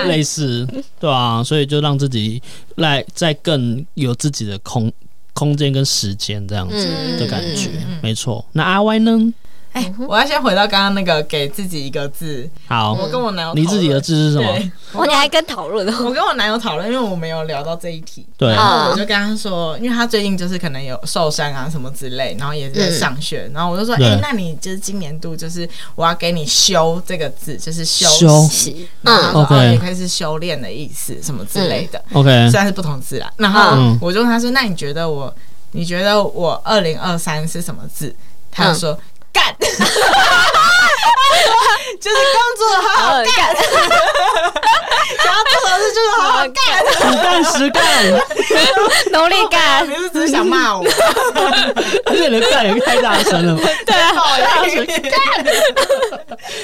[0.07, 0.65] 类似，
[0.99, 2.41] 对啊，所以就让自己
[2.75, 4.89] 来再更有自己的空。
[5.33, 6.87] 空间跟时间这样子
[7.17, 8.45] 的感觉，嗯嗯嗯、没错。
[8.51, 9.17] 那阿歪呢？
[9.73, 12.49] 哎、欸，我要先回到刚刚那个给自己一个字。
[12.67, 14.71] 好，我跟我男友，你自己的字是什么？
[14.91, 15.87] 我你还跟讨论？
[16.03, 18.25] 我跟我男友讨论，因为我没有聊到这一题。
[18.37, 28.09] 对，然后我就跟他说，因为他最近就是可能有受伤啊什么之类，然后也是在上学，嗯、然后我就说，哎、欸，那你就是今年度就是我要给你修这个字，就是休
[28.49, 32.03] 息，嗯，OK，也可以是修炼的意思，什么之类的。
[32.11, 33.31] OK，虽然是不同字啦。
[33.37, 35.33] 然后我就跟他说，那你觉得我，
[35.71, 38.13] 你觉得我二零二三是什么字？
[38.51, 38.99] 他就说。
[39.41, 39.55] 嗯干，
[41.99, 43.29] 就是工作好好干，
[45.23, 46.57] 想要做的事就是好好干，
[46.99, 47.81] 苦干实干，
[49.11, 49.87] 努力干。
[49.89, 50.83] 你是只是想骂我？
[52.05, 53.61] 而且你的干也太大声了嘛？
[53.85, 54.37] 对啊，好
[54.67, 55.11] 是干。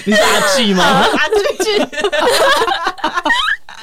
[0.05, 0.83] 你是阿季吗？
[1.17, 1.27] 阿
[1.63, 1.85] 季。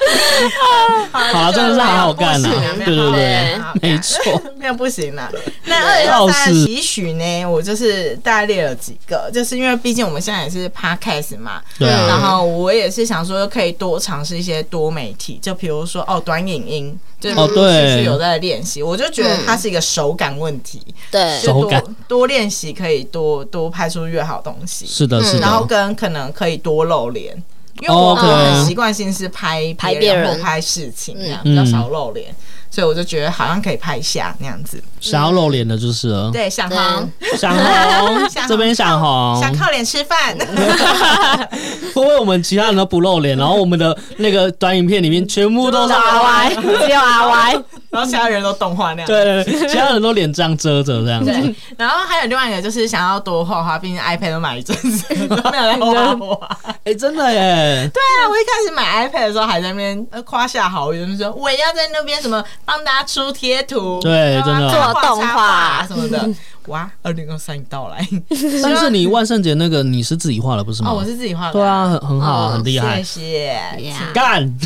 [1.11, 2.49] 好了，真的是好好干呐！
[2.85, 5.31] 对对对，没错， 那样不行了。
[5.65, 7.45] 那二零二三期许呢？
[7.45, 11.87] 我就是大概列了几个，就是因为毕竟我们现在也是 podcast 嘛，对。
[11.87, 18.83] 然后我也是想说，可以多尝试一些多媒体，就比如说哦，短影音，就是其实有在练习。
[18.83, 20.81] 我就觉得它是一个手感问题，
[21.11, 24.85] 对，手感多练习可以多多拍出越好东西。
[24.85, 25.39] 是的，是的。
[25.39, 27.41] 然后跟可能可以多露脸。
[27.81, 32.33] 因为我很习惯性是拍拍别人或拍事情，这样比较少露脸，
[32.69, 34.81] 所以我就觉得好像可以拍一下那样子。
[35.09, 40.35] 想要露脸的就是了，对，想红， 想红，这边想红，想靠脸吃饭。
[41.95, 47.63] 因为我们其他人都不露脸，然后我们的那个短影片里面全部都是 R Y，，只有 R Y，。
[47.95, 51.31] 然后其他人都动画那样，对对，其他人都脸这样遮着这样子。
[51.77, 56.49] 然后还有另外一个就是想要多画画，毕竟 iPad 都买一阵子，都没有在画画。
[56.83, 57.89] 哎，真的耶！
[57.93, 66.29] 对啊，我一开始买 iPad 的时候还在那边夸下好语，就是说我也要在那边什么帮大家出贴图，对，真的做动画什么的。
[66.67, 68.07] 哇，二零二三到来，
[68.63, 70.89] 但是你万圣节那个你是自己画的不是吗？
[70.89, 71.53] 哦，我是自己画的。
[71.53, 73.03] 对啊，很很好，很厉害。
[73.03, 74.51] 谢谢，干。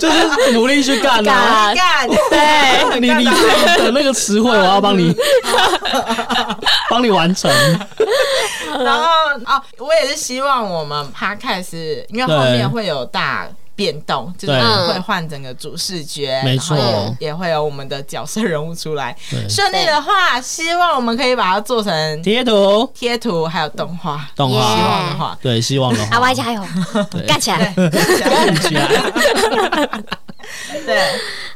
[0.00, 1.72] 就是努力去干啊！
[1.74, 5.14] 干，对，你你的那个词汇，我要帮你，
[6.90, 7.48] 帮你完成。
[8.84, 9.04] 然后
[9.46, 13.46] 哦，我也是希望我们 Podcast，因为后面会有大
[13.76, 16.76] 变动，就是会换整个主视觉，没错，
[17.18, 19.16] 也会有我们的角色人物出来。
[19.48, 24.28] 顺利的话，希望我们可以把它做成贴图、贴图还有动画。
[24.36, 26.64] 动画，希望的话，对，希望的话，阿 Y 加油，
[27.26, 28.88] 干起来，干起来。
[30.84, 31.00] 对，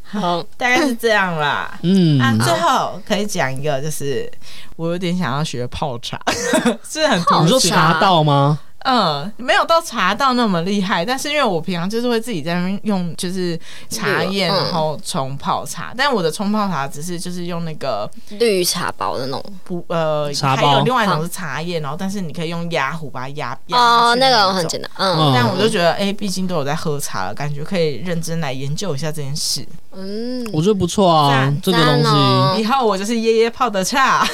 [0.03, 1.79] 好，大概是这样啦。
[1.83, 4.31] 嗯，啊，最后可以讲一个，就是
[4.77, 6.19] 我有点想要学泡茶，
[6.89, 8.59] 是很你说茶道吗？
[8.85, 13.59] 嗯，没有到茶道那么厉害，但是因为我平常就是会自己在那边用，就是
[13.91, 29.67] 茶叶然后冲泡茶，但我的冲泡茶只是就是用那个绿茶包的那种，不呃，还有另外一种是茶叶，然后但是你可以用压壶把它压压哦，那个很简单，嗯，但我就觉得哎，毕竟都有在喝茶了，感觉可以认真来研究一下这件事。
[30.01, 32.63] 嗯，我觉得不错啊，这个东西。
[32.63, 34.29] 以后我就是爷爷泡的茶，哈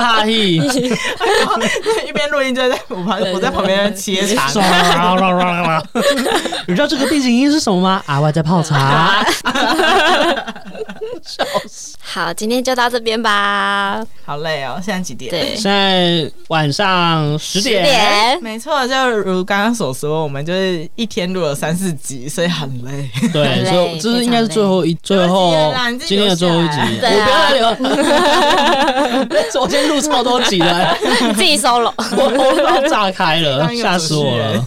[0.00, 0.24] 哈
[2.06, 4.48] 一边录音就在我旁，我在旁边切茶。
[6.66, 8.02] 你知道这个背景音是什么吗？
[8.06, 9.24] 阿歪在泡茶。
[11.24, 11.96] 笑死！
[12.18, 14.04] 好，今天就到这边吧。
[14.24, 15.30] 好累哦，现在几点？
[15.30, 18.36] 对，现在晚上十点。
[18.42, 23.08] 没错，就如刚刚所说，我们就是一天录了三四集，所以很累。
[23.32, 26.76] 对，所以这是应该是最后一最后今天的最后一集。
[27.00, 27.72] 我不要再留。
[29.52, 30.98] 昨天录超多集了，
[31.36, 34.66] 自己收了， 我都要炸开了，吓死我了。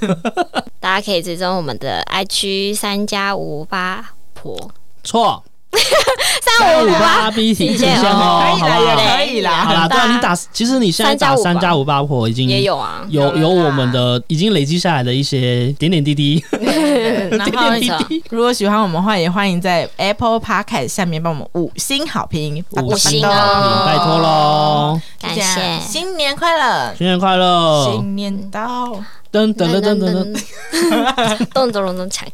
[0.79, 4.71] 大家可以追踪我们的 i 区三加五八婆。
[5.03, 5.43] 错。
[6.59, 9.51] 三五八 B T 可以啦，也可以啦。
[9.63, 16.43] 好啦，对啊，你打，其实你现在打三加五八婆已经也有啊，有有我们的已经累积下来的一些点点滴滴。
[16.51, 18.23] 点点滴滴。
[18.29, 24.99] 如果喜欢我们的话，也欢迎在 Apple Podcast 下面帮我们五星好评，五星好评，拜托喽！
[25.21, 28.87] 感谢，新年快乐，新年快乐，新年到，
[29.31, 32.25] 噔噔噔噔噔噔，咚咚咚咚锵，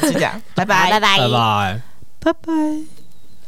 [0.00, 1.95] 就这样，拜拜，拜拜，拜拜。
[2.26, 2.95] 拜拜。